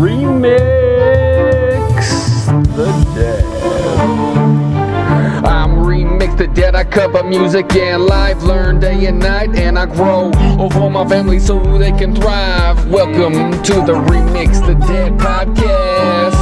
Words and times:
Remix 0.00 0.48
the 2.74 2.86
Dad. 3.14 3.44
I'm 5.44 5.72
Remix 5.84 6.38
the 6.38 6.46
Dad. 6.46 6.74
I 6.74 6.84
cover 6.84 7.22
music 7.22 7.76
and 7.76 8.06
life, 8.06 8.42
learn 8.42 8.80
day 8.80 9.04
and 9.04 9.18
night, 9.18 9.54
and 9.56 9.78
I 9.78 9.84
grow 9.84 10.32
over 10.58 10.88
my 10.88 11.06
family 11.06 11.38
so 11.38 11.76
they 11.76 11.92
can 11.92 12.14
thrive. 12.16 12.88
Welcome 12.88 13.62
to 13.62 13.74
the 13.74 13.92
Remix 13.92 14.66
the 14.66 14.74
Dad 14.86 15.18
podcast. 15.18 16.39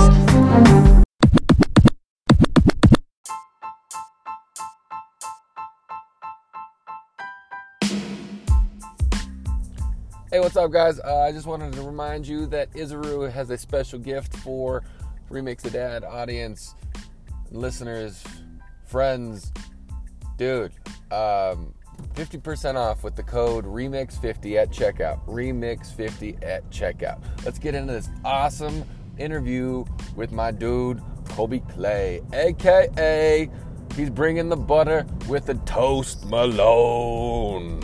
Hey, 10.31 10.41
what's 10.41 10.59
up, 10.59 10.71
guys? 10.71 11.01
Uh, 11.01 11.21
I 11.21 11.33
just 11.33 11.47
wanted 11.47 11.73
to 11.73 11.81
remind 11.81 12.29
you 12.29 12.45
that 12.49 12.71
Isaru 12.75 13.33
has 13.33 13.49
a 13.49 13.57
special 13.57 13.99
gift 13.99 14.37
for 14.37 14.85
Remix 15.30 15.62
the 15.62 15.71
Dad 15.71 16.05
audience, 16.05 16.75
listeners, 17.51 18.23
friends. 18.85 19.51
Dude, 20.37 20.73
um, 21.11 21.73
50% 22.12 22.75
off 22.75 23.02
with 23.02 23.16
the 23.16 23.23
code 23.23 23.65
REMIX50 23.65 24.57
at 24.57 24.71
checkout. 24.71 25.25
REMIX50 25.25 26.45
at 26.45 26.69
checkout. 26.69 27.23
Let's 27.47 27.59
get 27.59 27.74
into 27.74 27.95
this 27.95 28.10
awesome 28.23 28.85
interview 29.16 29.87
with 30.15 30.30
my 30.30 30.51
dude, 30.51 31.01
Kobe 31.30 31.60
Clay, 31.60 32.21
aka 32.35 33.49
he's 33.97 34.10
bringing 34.10 34.51
the 34.51 34.57
butter 34.59 35.07
with 35.27 35.47
the 35.47 35.55
toast 35.55 36.27
Malone. 36.27 37.83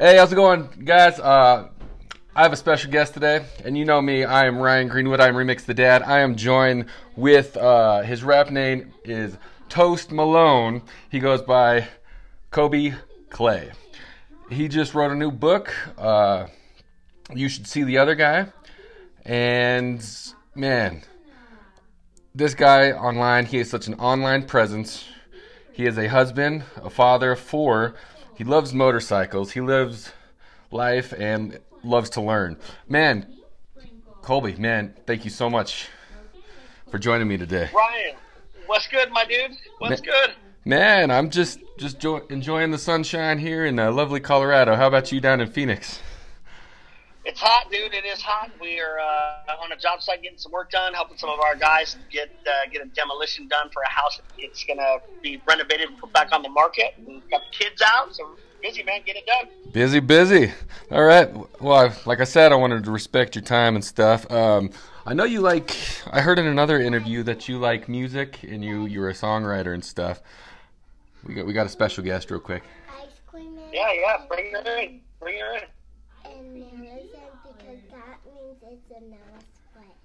Hey, 0.00 0.16
how's 0.16 0.32
it 0.32 0.36
going, 0.36 0.66
guys? 0.82 1.20
Uh, 1.20 1.68
I 2.34 2.42
have 2.42 2.54
a 2.54 2.56
special 2.56 2.90
guest 2.90 3.12
today, 3.12 3.44
and 3.66 3.76
you 3.76 3.84
know 3.84 4.00
me. 4.00 4.24
I 4.24 4.46
am 4.46 4.56
Ryan 4.56 4.88
Greenwood. 4.88 5.20
I 5.20 5.28
am 5.28 5.34
Remix 5.34 5.66
the 5.66 5.74
Dad. 5.74 6.02
I 6.02 6.20
am 6.20 6.36
joined 6.36 6.86
with 7.16 7.54
uh, 7.58 8.00
his 8.00 8.24
rap 8.24 8.48
name 8.48 8.94
is 9.04 9.36
Toast 9.68 10.10
Malone. 10.10 10.80
He 11.10 11.20
goes 11.20 11.42
by 11.42 11.86
Kobe 12.50 12.94
Clay. 13.28 13.72
He 14.48 14.68
just 14.68 14.94
wrote 14.94 15.12
a 15.12 15.14
new 15.14 15.30
book. 15.30 15.70
Uh, 15.98 16.46
you 17.34 17.50
should 17.50 17.66
see 17.66 17.82
the 17.82 17.98
other 17.98 18.14
guy. 18.14 18.46
And 19.26 20.02
man, 20.54 21.02
this 22.34 22.54
guy 22.54 22.92
online, 22.92 23.44
he 23.44 23.58
has 23.58 23.68
such 23.68 23.86
an 23.86 23.96
online 23.96 24.46
presence. 24.46 25.04
He 25.74 25.84
is 25.84 25.98
a 25.98 26.06
husband, 26.06 26.64
a 26.82 26.88
father 26.88 27.32
of 27.32 27.40
four. 27.40 27.96
He 28.40 28.44
loves 28.44 28.72
motorcycles. 28.72 29.50
He 29.50 29.60
lives 29.60 30.12
life 30.70 31.12
and 31.12 31.60
loves 31.84 32.08
to 32.10 32.22
learn. 32.22 32.56
Man, 32.88 33.36
Kolby, 34.22 34.56
man, 34.58 34.94
thank 35.06 35.26
you 35.26 35.30
so 35.30 35.50
much 35.50 35.88
for 36.90 36.98
joining 36.98 37.28
me 37.28 37.36
today. 37.36 37.68
Ryan, 37.74 38.16
what's 38.64 38.86
good, 38.86 39.10
my 39.12 39.26
dude? 39.26 39.58
What's 39.76 40.00
Ma- 40.00 40.06
good? 40.06 40.30
Man, 40.64 41.10
I'm 41.10 41.28
just 41.28 41.60
just 41.76 42.00
jo- 42.00 42.24
enjoying 42.30 42.70
the 42.70 42.78
sunshine 42.78 43.36
here 43.36 43.66
in 43.66 43.78
uh, 43.78 43.92
lovely 43.92 44.20
Colorado. 44.20 44.74
How 44.74 44.86
about 44.86 45.12
you 45.12 45.20
down 45.20 45.42
in 45.42 45.50
Phoenix? 45.50 46.00
It's 47.24 47.38
hot, 47.38 47.70
dude. 47.70 47.92
It 47.92 48.06
is 48.06 48.22
hot. 48.22 48.50
We 48.60 48.80
are 48.80 48.98
uh, 48.98 49.62
on 49.62 49.72
a 49.72 49.76
job 49.76 50.00
site 50.02 50.22
getting 50.22 50.38
some 50.38 50.52
work 50.52 50.70
done, 50.70 50.94
helping 50.94 51.18
some 51.18 51.28
of 51.28 51.38
our 51.40 51.54
guys 51.54 51.96
get 52.10 52.30
uh, 52.46 52.70
get 52.72 52.80
a 52.82 52.86
demolition 52.86 53.46
done 53.46 53.68
for 53.70 53.82
a 53.82 53.88
house. 53.90 54.20
It's 54.38 54.64
gonna 54.64 54.98
be 55.22 55.40
renovated 55.46 55.90
and 55.90 55.98
put 55.98 56.12
back 56.14 56.32
on 56.32 56.42
the 56.42 56.48
market. 56.48 56.94
We've 57.06 57.28
got 57.30 57.42
the 57.50 57.64
kids 57.64 57.82
out, 57.84 58.14
so 58.14 58.36
busy, 58.62 58.82
man. 58.84 59.02
Get 59.04 59.16
it 59.16 59.26
done. 59.26 59.50
Busy, 59.70 60.00
busy. 60.00 60.52
All 60.90 61.04
right. 61.04 61.30
Well, 61.60 61.74
I, 61.90 61.92
like 62.06 62.20
I 62.20 62.24
said, 62.24 62.52
I 62.52 62.56
wanted 62.56 62.84
to 62.84 62.90
respect 62.90 63.34
your 63.34 63.44
time 63.44 63.74
and 63.74 63.84
stuff. 63.84 64.30
Um, 64.30 64.70
I 65.04 65.12
know 65.12 65.24
you 65.24 65.40
like. 65.40 65.76
I 66.10 66.22
heard 66.22 66.38
in 66.38 66.46
another 66.46 66.80
interview 66.80 67.22
that 67.24 67.48
you 67.50 67.58
like 67.58 67.86
music 67.86 68.42
and 68.44 68.64
you 68.64 68.86
you're 68.86 69.10
a 69.10 69.14
songwriter 69.14 69.74
and 69.74 69.84
stuff. 69.84 70.22
We 71.26 71.34
got 71.34 71.46
we 71.46 71.52
got 71.52 71.66
a 71.66 71.70
special 71.70 72.02
guest, 72.02 72.30
real 72.30 72.40
quick. 72.40 72.62
ice 72.98 73.08
cream 73.26 73.58
and, 73.58 73.74
Yeah, 73.74 73.92
yeah. 73.92 74.24
Bring 74.26 74.52
her 74.52 74.78
in. 74.78 75.00
Bring 75.20 75.38
her 75.38 75.56
in. 75.56 75.62
And 76.24 76.52
bananas 76.52 77.06
because 77.42 77.80
that 77.90 78.18
means 78.26 78.56
it's 78.62 78.82
vanilla 78.88 79.38
split. 79.72 79.96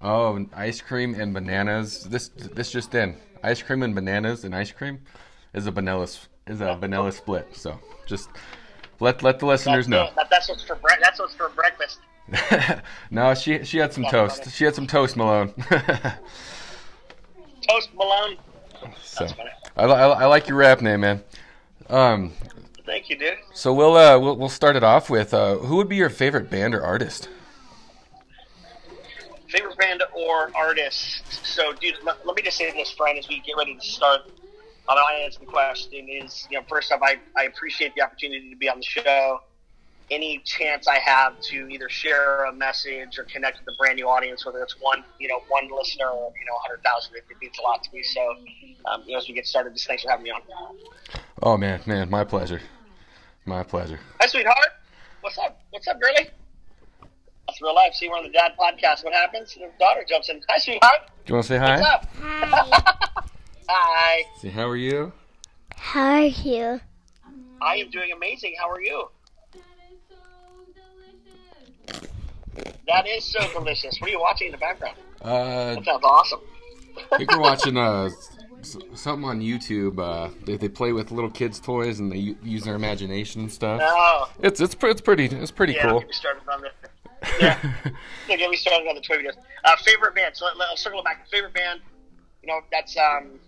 Oh, 0.00 0.46
ice 0.54 0.80
cream 0.80 1.14
and 1.14 1.32
bananas. 1.34 2.04
This 2.04 2.28
this 2.28 2.70
just 2.72 2.94
in. 2.94 3.16
Ice 3.42 3.62
cream 3.62 3.82
and 3.82 3.94
bananas 3.94 4.44
and 4.44 4.54
ice 4.54 4.70
cream 4.72 5.00
is 5.54 5.66
a 5.66 5.70
vanilla 5.70 6.06
is 6.46 6.60
a 6.60 6.74
vanilla 6.76 7.12
split. 7.12 7.48
So 7.52 7.78
just 8.06 8.28
let 9.00 9.22
let 9.22 9.38
the 9.38 9.46
listeners 9.46 9.86
That's, 9.86 9.88
know. 9.88 10.10
that- 10.16 10.30
that's 10.30 10.48
what's 10.48 10.62
for 10.64 10.76
bre- 10.76 10.88
That's 11.00 11.18
what's 11.18 11.34
for 11.34 11.48
breakfast. 11.50 11.98
no, 13.10 13.34
she 13.34 13.64
she 13.64 13.78
had 13.78 13.92
some 13.92 14.02
That's 14.04 14.12
toast. 14.12 14.38
funny. 14.44 14.50
She 14.52 14.64
had 14.64 14.74
some 14.74 14.86
toast, 14.86 15.16
Malone. 15.16 15.52
Toast 17.68 17.94
Malone. 17.94 18.36
so 19.02 19.24
That's 19.24 19.32
funny. 19.32 19.50
I, 19.76 19.84
I, 19.84 20.08
I 20.22 20.26
like 20.26 20.48
your 20.48 20.56
rap 20.58 20.80
name, 20.80 21.00
man. 21.00 21.22
Um, 21.88 22.32
Thank 22.84 23.10
you, 23.10 23.16
dude. 23.16 23.38
so 23.54 23.72
we'll 23.72 23.96
uh 23.96 24.18
we'll, 24.18 24.36
we'll 24.36 24.48
start 24.48 24.74
it 24.74 24.82
off 24.82 25.08
with 25.08 25.32
uh, 25.32 25.56
who 25.58 25.76
would 25.76 25.88
be 25.88 25.96
your 25.96 26.10
favorite 26.10 26.50
band 26.50 26.74
or 26.74 26.82
artist? 26.82 27.28
Favorite 29.48 29.78
band 29.78 30.02
or 30.16 30.50
artist? 30.56 31.22
So, 31.44 31.72
dude, 31.74 31.96
let, 32.02 32.26
let 32.26 32.34
me 32.34 32.42
just 32.42 32.56
say 32.56 32.72
this, 32.72 32.94
Brian, 32.96 33.18
as 33.18 33.28
we 33.28 33.40
get 33.40 33.56
ready 33.56 33.74
to 33.74 33.80
start. 33.80 34.22
Um, 34.88 34.98
I 34.98 35.20
answer 35.24 35.38
the 35.38 35.46
question 35.46 36.08
is, 36.08 36.48
you 36.50 36.58
know, 36.58 36.64
first 36.68 36.90
off, 36.90 37.00
I, 37.02 37.16
I 37.36 37.44
appreciate 37.44 37.94
the 37.94 38.02
opportunity 38.02 38.50
to 38.50 38.56
be 38.56 38.68
on 38.68 38.78
the 38.78 38.84
show. 38.84 39.40
Any 40.10 40.38
chance 40.38 40.88
I 40.88 40.98
have 40.98 41.40
to 41.42 41.68
either 41.68 41.88
share 41.88 42.46
a 42.46 42.52
message 42.52 43.18
or 43.18 43.24
connect 43.24 43.60
with 43.60 43.74
a 43.74 43.76
brand 43.78 43.96
new 43.96 44.08
audience, 44.08 44.44
whether 44.44 44.62
it's 44.62 44.74
one, 44.80 45.04
you 45.20 45.28
know, 45.28 45.40
one 45.48 45.68
listener 45.70 46.08
or 46.08 46.32
you 46.38 46.46
know, 46.46 46.54
hundred 46.62 46.82
thousand, 46.82 47.14
it, 47.14 47.24
it 47.30 47.36
means 47.40 47.54
a 47.60 47.62
lot 47.62 47.84
to 47.84 47.94
me. 47.94 48.02
So, 48.02 48.34
um, 48.86 49.02
you 49.06 49.12
know, 49.12 49.18
as 49.18 49.28
we 49.28 49.34
get 49.34 49.46
started, 49.46 49.72
just 49.74 49.86
thanks 49.86 50.02
for 50.02 50.10
having 50.10 50.24
me 50.24 50.30
on. 50.30 50.40
Oh 51.42 51.56
man, 51.56 51.80
man, 51.86 52.08
my 52.08 52.24
pleasure, 52.24 52.60
my 53.46 53.62
pleasure. 53.64 53.98
Hi, 54.20 54.26
sweetheart. 54.26 54.56
What's 55.22 55.38
up? 55.38 55.60
What's 55.70 55.88
up, 55.88 56.00
girlie? 56.00 56.28
That's 57.48 57.60
real 57.60 57.74
life. 57.74 57.94
See, 57.94 58.08
we're 58.08 58.16
on 58.16 58.24
the 58.24 58.30
Dad 58.30 58.52
podcast. 58.58 59.04
What 59.04 59.12
happens? 59.12 59.56
Your 59.56 59.70
daughter 59.78 60.04
jumps 60.08 60.28
in. 60.28 60.40
Hi, 60.48 60.58
sweetheart. 60.58 61.00
Do 61.26 61.30
you 61.30 61.34
want 61.34 61.46
to 61.46 61.48
say 61.48 61.58
What's 61.58 61.82
hi? 61.82 61.94
up? 61.94 62.06
Hi. 62.20 62.82
Hi. 63.68 64.22
Say 64.40 64.50
how 64.50 64.68
are 64.68 64.76
you? 64.76 65.12
How 65.76 66.12
are 66.14 66.22
you? 66.22 66.80
I 67.60 67.76
am 67.76 67.90
doing 67.90 68.12
amazing. 68.12 68.54
How 68.58 68.70
are 68.70 68.80
you? 68.80 69.08
That 69.52 69.58
is 69.86 69.98
so 70.08 70.16
delicious. 72.54 72.82
That 72.86 73.06
is 73.08 73.24
so 73.24 73.52
delicious. 73.60 74.00
What 74.00 74.10
are 74.10 74.12
you 74.12 74.20
watching 74.20 74.46
in 74.48 74.52
the 74.52 74.58
background? 74.58 74.96
Uh, 75.20 75.74
That 75.74 75.84
sounds 75.84 76.04
awesome. 76.04 76.40
I 77.12 77.16
think 77.18 77.30
we're 77.30 77.40
watching 77.40 77.76
uh, 77.76 78.04
s- 78.04 78.38
something 78.64 79.28
on 79.28 79.40
YouTube. 79.40 79.98
Uh, 79.98 80.30
they, 80.44 80.56
they 80.56 80.68
play 80.68 80.92
with 80.92 81.10
little 81.10 81.30
kids' 81.30 81.60
toys 81.60 82.00
and 82.00 82.10
they 82.12 82.18
u- 82.18 82.38
use 82.42 82.64
their 82.64 82.74
imagination 82.74 83.42
and 83.42 83.52
stuff. 83.52 83.80
Oh, 83.82 84.30
It's 84.40 84.60
it's 84.60 84.76
it's 84.80 85.00
pretty 85.00 85.26
it's 85.26 85.50
pretty 85.50 85.74
yeah. 85.74 85.88
cool. 85.88 86.00
Get 86.00 86.08
me 86.08 86.14
started 86.14 86.42
on 86.52 86.60
the. 86.62 86.68
Yeah, 87.40 87.58
yeah. 88.28 88.36
Get 88.36 88.50
me 88.50 88.56
started 88.56 88.88
on 88.88 88.94
the 88.94 89.00
toy 89.00 89.18
videos. 89.18 89.36
Uh, 89.64 89.76
favorite 89.84 90.14
band. 90.14 90.36
So 90.36 90.46
let, 90.46 90.56
let, 90.56 90.68
I'll 90.68 90.76
circle 90.76 91.02
back. 91.02 91.28
Favorite 91.30 91.54
band. 91.54 91.80
You 92.42 92.48
know, 92.48 92.60
that's 92.70 92.96
um. 92.96 93.38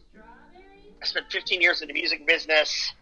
I 1.03 1.07
spent 1.07 1.27
15 1.31 1.61
years 1.61 1.83
in 1.83 1.89
the 1.89 1.93
music 1.95 2.27
business, 2.27 2.95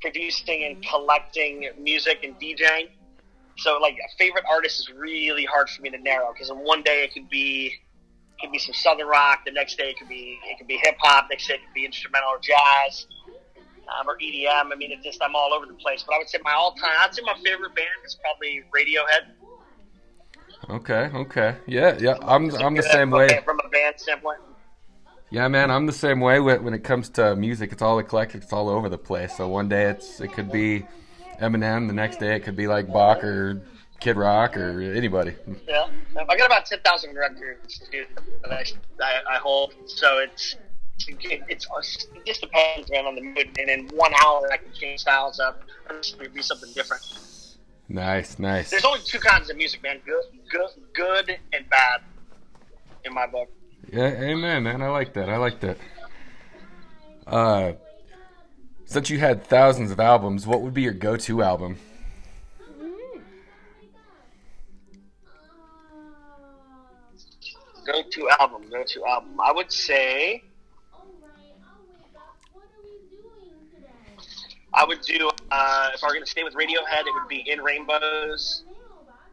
producing 0.00 0.64
and 0.64 0.84
collecting 0.86 1.68
music 1.80 2.20
and 2.22 2.38
DJing. 2.38 2.90
So, 3.56 3.78
like, 3.78 3.94
a 3.94 4.16
favorite 4.18 4.44
artist 4.48 4.78
is 4.78 4.90
really 4.96 5.44
hard 5.44 5.68
for 5.68 5.82
me 5.82 5.90
to 5.90 5.98
narrow 5.98 6.32
because 6.32 6.50
in 6.50 6.58
one 6.58 6.82
day 6.82 7.02
it 7.02 7.12
could 7.12 7.28
be 7.28 7.74
could 8.40 8.52
be 8.52 8.58
some 8.58 8.74
southern 8.74 9.06
rock. 9.06 9.40
The 9.44 9.52
next 9.52 9.76
day 9.76 9.90
it 9.90 9.98
could 9.98 10.08
be 10.08 10.38
it 10.48 10.58
could 10.58 10.66
be 10.66 10.78
hip 10.82 10.96
hop. 11.00 11.26
Next 11.30 11.46
day 11.48 11.54
it 11.54 11.60
could 11.64 11.74
be 11.74 11.84
instrumental 11.84 12.30
or 12.30 12.38
jazz, 12.38 13.06
um, 13.98 14.08
or 14.08 14.16
EDM. 14.18 14.72
I 14.72 14.76
mean, 14.76 14.92
it's 14.92 15.04
just 15.04 15.22
I'm 15.22 15.34
all 15.34 15.52
over 15.52 15.66
the 15.66 15.74
place. 15.74 16.02
But 16.06 16.14
I 16.14 16.18
would 16.18 16.28
say 16.28 16.38
my 16.44 16.52
all 16.52 16.72
time, 16.74 16.90
I'd 17.00 17.14
say 17.14 17.22
my 17.24 17.34
favorite 17.44 17.74
band 17.74 17.88
is 18.04 18.16
probably 18.20 18.62
Radiohead. 18.74 19.34
Okay, 20.68 21.10
okay, 21.14 21.56
yeah, 21.66 21.96
yeah. 21.98 22.16
I'm 22.22 22.54
I'm 22.56 22.74
the 22.76 22.82
same 22.82 23.10
way. 23.10 23.28
band- 23.28 23.44
From 23.44 23.60
a 23.64 23.68
band 23.68 23.94
standpoint. 23.98 24.38
Yeah, 25.30 25.46
man, 25.48 25.70
I'm 25.70 25.86
the 25.86 25.92
same 25.92 26.20
way 26.20 26.40
when 26.40 26.64
when 26.64 26.74
it 26.74 26.84
comes 26.84 27.08
to 27.10 27.36
music. 27.36 27.72
It's 27.72 27.82
all 27.82 27.98
eclectic. 27.98 28.42
It's 28.42 28.52
all 28.52 28.68
over 28.68 28.88
the 28.88 28.98
place. 28.98 29.36
So 29.36 29.48
one 29.48 29.68
day 29.68 29.84
it's 29.90 30.20
it 30.20 30.32
could 30.32 30.50
be 30.50 30.84
Eminem. 31.40 31.86
The 31.86 31.92
next 31.94 32.18
day 32.18 32.34
it 32.36 32.40
could 32.40 32.56
be 32.56 32.66
like 32.66 32.92
Bach 32.92 33.22
or 33.24 33.62
Kid 34.00 34.16
Rock 34.16 34.56
or 34.56 34.80
anybody. 34.80 35.34
Yeah, 35.68 35.88
I 36.16 36.36
got 36.36 36.46
about 36.46 36.66
ten 36.66 36.80
thousand 36.80 37.14
records 37.16 37.82
dude, 37.92 38.06
that 38.42 38.52
I, 38.52 39.20
I, 39.30 39.36
hold. 39.36 39.74
So 39.86 40.18
it's 40.18 40.56
it's 41.06 41.66
it 41.80 42.26
just 42.26 42.40
depends 42.40 42.90
man 42.90 43.06
on 43.06 43.14
the 43.14 43.22
mood. 43.22 43.58
And 43.58 43.68
in 43.70 43.88
one 43.96 44.12
hour, 44.24 44.48
I 44.52 44.56
can 44.56 44.72
change 44.72 45.00
styles 45.00 45.38
up. 45.38 45.62
Just 46.00 46.18
be 46.34 46.42
something 46.42 46.72
different. 46.72 47.02
Nice, 47.88 48.38
nice. 48.38 48.70
There's 48.70 48.84
only 48.84 49.00
two 49.04 49.18
kinds 49.18 49.50
of 49.50 49.56
music, 49.56 49.82
man. 49.82 50.00
Good, 50.06 50.22
good, 50.48 50.70
good, 50.92 51.38
and 51.52 51.68
bad. 51.68 52.00
in 53.04 53.12
my 53.12 53.26
book. 53.26 53.48
Yeah, 53.92 54.08
amen, 54.08 54.62
man. 54.62 54.82
I 54.82 54.88
like 54.88 55.14
that. 55.14 55.28
I 55.28 55.36
like 55.36 55.60
that. 55.60 55.78
Uh, 57.26 57.72
since 58.84 59.10
you 59.10 59.18
had 59.18 59.44
thousands 59.44 59.90
of 59.90 60.00
albums, 60.00 60.46
what 60.46 60.60
would 60.62 60.74
be 60.74 60.82
your 60.82 60.92
go-to 60.92 61.42
album? 61.42 61.78
Go 67.86 68.02
to 68.02 68.30
album, 68.38 68.68
go 68.70 68.84
to 68.84 69.06
album. 69.06 69.40
I 69.40 69.52
would 69.52 69.72
say 69.72 70.44
I 74.72 74.84
would 74.84 75.00
do 75.02 75.30
uh, 75.50 75.88
if 75.94 76.04
I 76.04 76.06
were 76.06 76.12
going 76.12 76.24
to 76.24 76.30
stay 76.30 76.44
with 76.44 76.54
Radiohead, 76.54 77.00
it 77.00 77.14
would 77.14 77.28
be 77.28 77.44
In 77.50 77.60
Rainbows. 77.60 78.62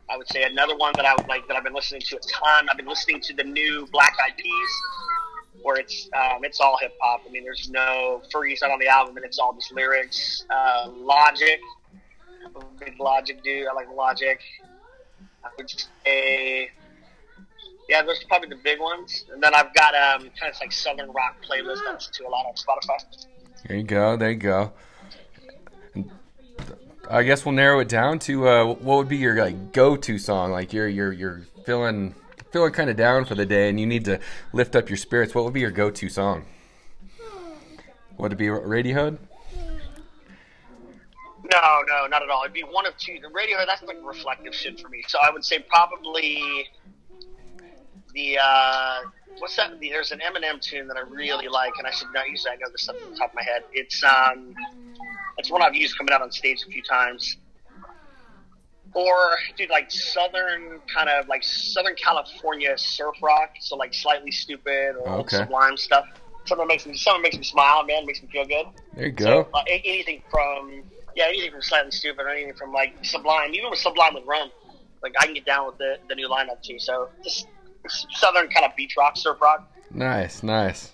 I 0.09 0.17
would 0.17 0.27
say 0.29 0.43
another 0.43 0.75
one 0.75 0.93
that 0.95 1.05
I 1.05 1.13
would 1.15 1.27
like 1.27 1.47
that 1.47 1.57
I've 1.57 1.63
been 1.63 1.73
listening 1.73 2.01
to 2.01 2.15
a 2.15 2.19
ton. 2.19 2.69
I've 2.69 2.77
been 2.77 2.87
listening 2.87 3.19
to 3.21 3.33
the 3.33 3.43
new 3.43 3.87
Black 3.91 4.15
Eyed 4.25 4.37
Peas, 4.37 4.69
where 5.61 5.77
it's 5.77 6.09
um, 6.15 6.43
it's 6.43 6.59
all 6.59 6.77
hip 6.77 6.93
hop. 7.01 7.21
I 7.27 7.31
mean, 7.31 7.43
there's 7.43 7.69
no 7.69 8.21
Fergie's 8.33 8.61
not 8.61 8.71
on 8.71 8.79
the 8.79 8.87
album, 8.87 9.17
and 9.17 9.25
it's 9.25 9.37
all 9.37 9.53
just 9.53 9.71
lyrics. 9.73 10.45
Uh, 10.49 10.89
Logic, 10.89 11.59
big 12.79 12.99
Logic 12.99 13.41
dude. 13.43 13.67
I 13.67 13.73
like 13.73 13.89
Logic. 13.93 14.39
I 15.43 15.49
would 15.57 15.69
say, 16.05 16.71
yeah, 17.89 18.01
those 18.01 18.21
are 18.23 18.27
probably 18.27 18.49
the 18.49 18.61
big 18.63 18.79
ones. 18.79 19.25
And 19.31 19.41
then 19.41 19.53
I've 19.53 19.73
got 19.73 19.95
um, 19.95 20.29
kind 20.39 20.53
of 20.53 20.59
like 20.59 20.71
Southern 20.71 21.11
rock 21.11 21.37
playlist 21.41 21.77
I 21.87 21.93
listen 21.93 22.13
to 22.13 22.27
a 22.27 22.29
lot 22.29 22.45
on 22.45 22.53
Spotify. 22.53 23.25
There 23.67 23.77
you 23.77 23.83
go. 23.83 24.17
There 24.17 24.31
you 24.31 24.37
go. 24.37 24.73
I 27.09 27.23
guess 27.23 27.45
we'll 27.45 27.55
narrow 27.55 27.79
it 27.79 27.87
down 27.87 28.19
to 28.19 28.47
uh, 28.47 28.65
what 28.65 28.97
would 28.97 29.07
be 29.07 29.17
your 29.17 29.35
like 29.35 29.71
go-to 29.71 30.17
song? 30.17 30.51
Like 30.51 30.73
you're 30.73 30.89
you're 30.89 31.13
you're 31.13 31.41
feeling 31.65 32.13
feeling 32.51 32.73
kind 32.73 32.89
of 32.89 32.97
down 32.97 33.23
for 33.23 33.35
the 33.35 33.45
day, 33.45 33.69
and 33.69 33.79
you 33.79 33.85
need 33.85 34.03
to 34.05 34.19
lift 34.51 34.75
up 34.75 34.89
your 34.89 34.97
spirits. 34.97 35.33
What 35.33 35.45
would 35.45 35.53
be 35.53 35.61
your 35.61 35.71
go-to 35.71 36.09
song? 36.09 36.45
Would 38.17 38.33
it 38.33 38.37
be 38.37 38.47
Radiohead? 38.47 39.19
No, 41.53 41.81
no, 41.87 42.07
not 42.07 42.23
at 42.23 42.29
all. 42.29 42.41
It'd 42.43 42.53
be 42.53 42.61
one 42.61 42.85
of 42.85 42.97
two. 42.97 43.19
The 43.21 43.29
Radiohead, 43.29 43.67
that's 43.67 43.83
like 43.83 43.97
reflective 44.03 44.53
shit 44.53 44.79
for 44.79 44.89
me. 44.89 45.03
So 45.07 45.17
I 45.21 45.29
would 45.29 45.45
say 45.45 45.59
probably 45.59 46.67
the 48.17 48.39
uh, 48.43 49.01
what's 49.37 49.55
that? 49.55 49.69
The, 49.79 49.89
there's 49.89 50.11
an 50.11 50.19
Eminem 50.19 50.59
tune 50.59 50.87
that 50.87 50.97
I 50.97 51.01
really 51.01 51.47
like, 51.47 51.73
and 51.77 51.87
I 51.87 51.91
should 51.91 52.07
not 52.13 52.27
use. 52.29 52.45
I 52.49 52.55
know 52.55 52.67
this 52.71 52.83
stuff 52.83 52.97
off 52.97 53.11
the 53.13 53.17
top 53.17 53.29
of 53.29 53.35
my 53.35 53.43
head. 53.43 53.61
It's 53.71 54.03
um, 54.03 54.53
it's 55.37 55.51
one 55.51 55.61
I've 55.61 55.75
used 55.75 55.97
coming 55.97 56.13
out 56.13 56.21
on 56.21 56.31
stage 56.31 56.57
a 56.67 56.71
few 56.71 56.81
times. 56.81 57.37
Or 58.93 59.15
dude, 59.57 59.69
like 59.69 59.85
southern 59.91 60.79
kind 60.93 61.09
of 61.09 61.27
like 61.27 61.43
Southern 61.43 61.95
California 62.03 62.73
surf 62.77 63.15
rock, 63.21 63.51
so 63.59 63.75
like 63.75 63.93
Slightly 63.93 64.31
Stoopid 64.31 64.95
or 64.99 65.07
Okay. 65.19 65.37
sublime 65.37 65.77
stuff. 65.77 66.05
Something 66.47 66.67
makes 66.67 66.85
me 66.87 66.95
something 66.97 67.21
makes 67.21 67.37
me 67.37 67.43
smile, 67.43 67.83
man. 67.83 68.05
Makes 68.07 68.23
me 68.23 68.29
feel 68.31 68.45
good. 68.45 68.65
There 68.95 69.05
you 69.07 69.15
So, 69.19 69.43
go. 69.43 69.49
uh, 69.53 69.61
anything 69.69 70.23
from 70.31 70.83
yeah, 71.15 71.25
anything 71.27 71.51
from 71.51 71.61
Slightly 71.61 71.91
Stoopid 71.91 72.19
or 72.19 72.29
anything 72.29 72.53
from 72.57 72.73
like 72.73 72.93
Sublime, 73.03 73.53
even 73.53 73.69
with 73.69 73.79
Sublime 73.79 74.15
with 74.15 74.23
Rome, 74.25 74.49
like 75.03 75.13
I 75.19 75.25
can 75.25 75.33
get 75.35 75.45
down 75.45 75.67
with 75.67 75.77
the, 75.77 75.97
the 76.09 76.15
new 76.15 76.29
lineup 76.29 76.61
too. 76.63 76.79
So 76.79 77.09
just 77.23 77.45
southern 77.89 78.47
kind 78.49 78.65
of 78.65 78.75
beach 78.75 78.95
rock, 78.97 79.17
surf 79.17 79.41
rock. 79.41 79.71
Nice, 79.91 80.43
nice. 80.43 80.93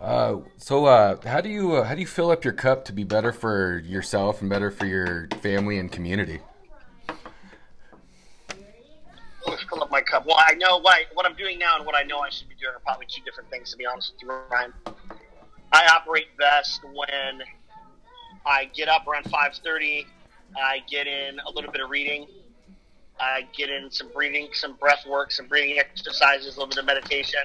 Uh, 0.00 0.38
so, 0.56 0.86
uh, 0.86 1.16
how 1.26 1.42
do 1.42 1.50
you 1.50 1.74
uh, 1.74 1.84
how 1.84 1.94
do 1.94 2.00
you 2.00 2.06
fill 2.06 2.30
up 2.30 2.42
your 2.42 2.54
cup 2.54 2.86
to 2.86 2.92
be 2.92 3.04
better 3.04 3.32
for 3.32 3.78
yourself 3.80 4.40
and 4.40 4.48
better 4.48 4.70
for 4.70 4.86
your 4.86 5.28
family 5.42 5.78
and 5.78 5.92
community? 5.92 6.40
Fill 9.44 9.82
up 9.82 9.90
my 9.90 10.00
cup. 10.00 10.24
Well, 10.26 10.38
I 10.38 10.54
know 10.54 10.78
what 10.78 10.94
I, 10.94 11.04
what 11.12 11.26
I'm 11.26 11.36
doing 11.36 11.58
now 11.58 11.76
and 11.76 11.84
what 11.84 11.94
I 11.94 12.02
know 12.02 12.20
I 12.20 12.30
should 12.30 12.48
be 12.48 12.54
doing 12.54 12.72
are 12.74 12.80
probably 12.80 13.06
two 13.08 13.22
different 13.24 13.50
things. 13.50 13.70
To 13.72 13.76
be 13.76 13.84
honest 13.84 14.14
with 14.14 14.22
you, 14.22 14.34
Ryan, 14.50 14.72
I 15.72 15.86
operate 15.94 16.36
best 16.38 16.80
when 16.84 17.42
I 18.46 18.70
get 18.74 18.88
up 18.88 19.06
around 19.06 19.24
5:30. 19.24 20.06
I 20.56 20.82
get 20.90 21.06
in 21.06 21.38
a 21.40 21.50
little 21.50 21.70
bit 21.70 21.82
of 21.82 21.90
reading. 21.90 22.26
I 23.20 23.46
get 23.56 23.70
in 23.70 23.90
some 23.90 24.08
breathing, 24.14 24.48
some 24.52 24.76
breath 24.76 25.04
work, 25.06 25.30
some 25.30 25.46
breathing 25.46 25.78
exercises, 25.78 26.56
a 26.56 26.60
little 26.60 26.68
bit 26.68 26.78
of 26.78 26.86
meditation, 26.86 27.40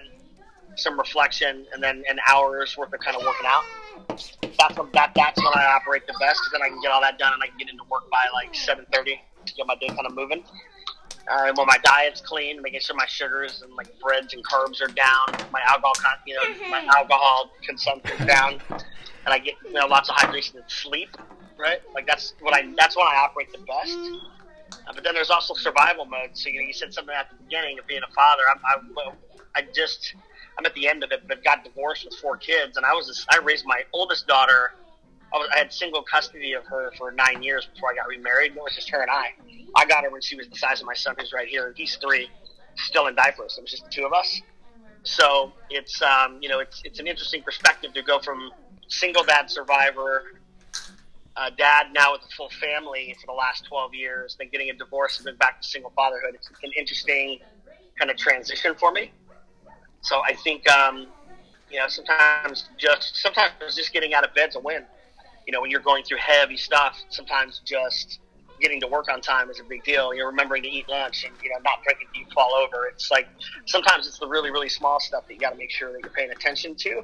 some 0.78 0.98
reflection, 0.98 1.66
and 1.74 1.84
then 1.84 2.04
an 2.10 2.20
hour's 2.28 2.76
worth 2.78 2.94
of 2.94 3.00
kind 3.02 3.18
of 3.18 3.24
working 3.24 3.46
out. 3.48 3.64
That's 4.58 4.78
when, 4.78 4.90
that, 4.94 5.12
that's 5.16 5.38
when 5.44 5.54
I 5.54 5.66
operate 5.76 6.08
the 6.08 6.16
best 6.20 6.40
then 6.54 6.62
I 6.62 6.70
can 6.70 6.82
get 6.82 6.92
all 6.92 7.02
that 7.02 7.18
done 7.18 7.34
and 7.34 7.44
I 7.44 7.48
can 7.48 7.58
get 7.58 7.70
into 7.70 7.84
work 7.90 8.10
by 8.10 8.24
like 8.34 8.54
7:30 8.54 9.20
to 9.46 9.54
get 9.54 9.68
my 9.68 9.76
day 9.76 9.90
kind 9.90 10.08
of 10.08 10.16
moving. 10.16 10.44
Uh, 11.30 11.52
when 11.56 11.68
my 11.68 11.78
diet's 11.84 12.22
clean, 12.22 12.62
making 12.62 12.80
sure 12.80 12.96
my 12.96 13.06
sugars 13.08 13.62
and 13.64 13.74
like 13.76 13.88
breads 14.00 14.34
and 14.34 14.44
carbs 14.46 14.82
are 14.82 14.94
down, 14.94 15.26
my 15.52 15.60
alcohol, 15.68 15.94
con- 15.98 16.22
you 16.26 16.36
know, 16.36 16.42
my 16.70 16.80
alcohol 16.96 17.50
consumption 17.68 18.26
down, 18.28 18.62
and 19.26 19.34
I 19.34 19.40
get 19.40 19.56
you 19.68 19.80
know 19.80 19.88
lots 19.88 20.10
of 20.10 20.16
hydration 20.16 20.56
and 20.56 20.64
sleep. 20.68 21.10
Right, 21.58 21.80
like 21.96 22.06
that's 22.06 22.34
what 22.42 22.54
I 22.54 22.64
that's 22.78 22.96
when 22.96 23.08
I 23.08 23.16
operate 23.18 23.52
the 23.52 23.60
best. 23.68 23.98
Uh, 24.72 24.94
but 24.94 25.04
then 25.04 25.14
there's 25.14 25.30
also 25.30 25.54
survival 25.54 26.06
mode. 26.06 26.32
So 26.34 26.50
you 26.50 26.62
know, 26.62 26.68
you 26.68 26.74
said 26.74 26.94
something 26.94 27.14
at 27.14 27.30
the 27.30 27.44
beginning 27.44 27.80
of 27.80 27.88
being 27.88 28.02
a 28.08 28.14
father. 28.14 28.44
I'm, 28.50 28.60
I, 28.98 29.12
I 29.56 29.68
just 29.74 30.16
I'm 30.58 30.66
at 30.66 30.74
the 30.74 30.88
end 30.88 31.04
of 31.04 31.12
it, 31.12 31.28
but 31.28 31.44
got 31.44 31.64
divorced 31.64 32.06
with 32.06 32.16
four 32.16 32.38
kids, 32.38 32.78
and 32.78 32.86
I 32.86 32.94
was 32.94 33.26
I 33.32 33.38
raised 33.38 33.66
my 33.66 33.82
oldest 33.94 34.28
daughter. 34.28 34.72
I, 35.34 35.38
was, 35.38 35.50
I 35.54 35.58
had 35.58 35.74
single 35.74 36.04
custody 36.04 36.54
of 36.54 36.66
her 36.66 36.92
for 36.98 37.12
nine 37.12 37.44
years 37.44 37.68
before 37.74 37.92
I 37.92 37.96
got 37.96 38.08
remarried. 38.08 38.52
and 38.52 38.58
It 38.58 38.62
was 38.62 38.76
just 38.76 38.90
her 38.92 39.02
and 39.02 39.12
I. 39.12 39.34
I 39.76 39.86
got 39.86 40.04
her 40.04 40.12
when 40.12 40.22
she 40.22 40.36
was 40.36 40.48
the 40.48 40.58
size 40.58 40.80
of 40.80 40.88
my 40.88 40.94
son, 40.94 41.16
who's 41.20 41.34
right 41.34 41.48
here, 41.48 41.74
he's 41.76 41.98
three, 41.98 42.30
still 42.76 43.08
in 43.08 43.16
diapers. 43.16 43.58
It 43.58 43.62
was 43.62 43.72
just 43.72 43.84
the 43.86 43.90
two 43.90 44.06
of 44.06 44.14
us. 44.14 44.42
So 45.04 45.52
it's 45.70 46.02
um, 46.02 46.40
you 46.42 46.50
know 46.50 46.60
it's 46.60 46.82
it's 46.84 47.00
an 47.00 47.08
interesting 47.08 47.44
perspective 47.44 47.94
to 47.94 48.02
go 48.02 48.20
from 48.20 48.52
single 48.88 49.24
dad 49.24 49.50
survivor, 49.50 50.24
uh, 51.38 51.50
dad 51.58 51.88
now 51.94 52.14
with 52.14 52.22
a 52.22 52.36
full 52.36 52.50
family 52.50 53.16
for 53.20 53.28
the 53.28 53.34
last 53.34 53.66
twelve 53.66 53.94
years, 53.94 54.36
then 54.40 54.50
getting 54.50 54.70
a 54.70 54.74
divorce 54.74 55.18
and 55.18 55.28
then 55.28 55.36
back 55.36 55.62
to 55.62 55.68
single 55.68 55.92
fatherhood. 55.92 56.36
It's 56.36 56.50
an 56.50 56.72
interesting 56.78 57.40
kind 57.98 58.10
of 58.12 58.18
transition 58.18 58.76
for 58.76 58.92
me. 58.92 59.12
So 60.02 60.22
I 60.24 60.34
think 60.36 60.70
um, 60.70 61.08
you 61.70 61.80
know 61.80 61.88
sometimes 61.88 62.70
just 62.78 63.18
sometimes 63.18 63.76
just 63.76 63.92
getting 63.92 64.14
out 64.14 64.24
of 64.24 64.34
bed's 64.34 64.56
a 64.56 64.60
win. 64.60 64.84
You 65.46 65.54
know 65.54 65.62
when 65.62 65.72
you're 65.72 65.82
going 65.82 66.04
through 66.04 66.20
heavy 66.20 66.58
stuff, 66.58 66.98
sometimes 67.10 67.62
just 67.66 68.20
getting 68.62 68.80
to 68.80 68.88
work 68.88 69.08
on 69.12 69.20
time 69.20 69.50
is 69.50 69.60
a 69.60 69.64
big 69.64 69.84
deal. 69.84 70.14
You're 70.14 70.30
remembering 70.30 70.64
to 70.64 70.70
eat 70.70 70.88
lunch 70.88 71.26
and 71.26 71.34
you 71.44 71.50
know 71.50 71.58
not 71.64 71.80
till 71.84 71.98
you 72.14 72.26
fall 72.34 72.54
over. 72.56 72.88
It's 72.88 73.12
like 73.12 73.28
sometimes 73.66 74.08
it's 74.08 74.20
the 74.20 74.28
really 74.28 74.52
really 74.52 74.70
small 74.70 75.00
stuff 75.00 75.28
that 75.28 75.34
you 75.34 75.40
got 75.40 75.52
to 75.52 75.58
make 75.58 75.72
sure 75.72 75.92
that 75.92 76.00
you're 76.02 76.12
paying 76.12 76.32
attention 76.32 76.76
to. 76.76 77.04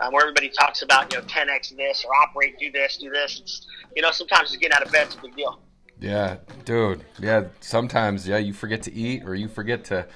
Um, 0.00 0.12
where 0.12 0.22
everybody 0.22 0.48
talks 0.48 0.82
about 0.82 1.12
you 1.12 1.20
know 1.20 1.24
10x 1.26 1.76
this 1.76 2.04
or 2.04 2.14
operate, 2.14 2.58
do 2.58 2.72
this, 2.72 2.96
do 2.96 3.10
this. 3.10 3.40
It's 3.40 3.66
you 3.94 4.02
know 4.02 4.10
sometimes 4.10 4.48
just 4.48 4.60
getting 4.60 4.74
out 4.74 4.84
of 4.84 4.92
bed 4.92 5.08
is 5.08 5.14
a 5.14 5.18
big 5.18 5.36
deal. 5.36 5.60
Yeah, 6.00 6.38
dude. 6.64 7.04
Yeah, 7.20 7.44
sometimes 7.60 8.26
yeah 8.26 8.38
you 8.38 8.52
forget 8.52 8.82
to 8.84 8.92
eat 8.92 9.24
or 9.24 9.34
you 9.34 9.48
forget 9.48 9.84
to 9.84 10.06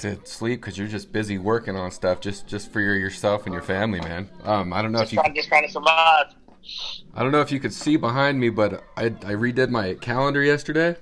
to 0.00 0.18
sleep 0.24 0.60
because 0.60 0.78
you're 0.78 0.88
just 0.88 1.12
busy 1.12 1.38
working 1.38 1.76
on 1.76 1.90
stuff 1.90 2.20
just 2.20 2.46
just 2.46 2.72
for 2.72 2.80
your, 2.80 2.96
yourself 2.96 3.44
and 3.44 3.52
your 3.52 3.62
family, 3.62 4.00
man. 4.00 4.28
Um, 4.44 4.72
I 4.72 4.82
don't 4.82 4.92
know 4.92 4.98
if 4.98 5.04
Just 5.04 5.12
you 5.12 5.18
trying, 5.20 5.34
just 5.34 5.48
trying 5.48 5.66
to 5.66 5.72
survive. 5.72 6.34
I 7.14 7.22
don't 7.22 7.32
know 7.32 7.40
if 7.40 7.52
you 7.52 7.60
could 7.60 7.72
see 7.72 7.96
behind 7.96 8.38
me, 8.38 8.50
but 8.50 8.84
I, 8.96 9.06
I 9.06 9.34
redid 9.34 9.70
my 9.70 9.94
calendar 9.94 10.42
yesterday, 10.42 10.96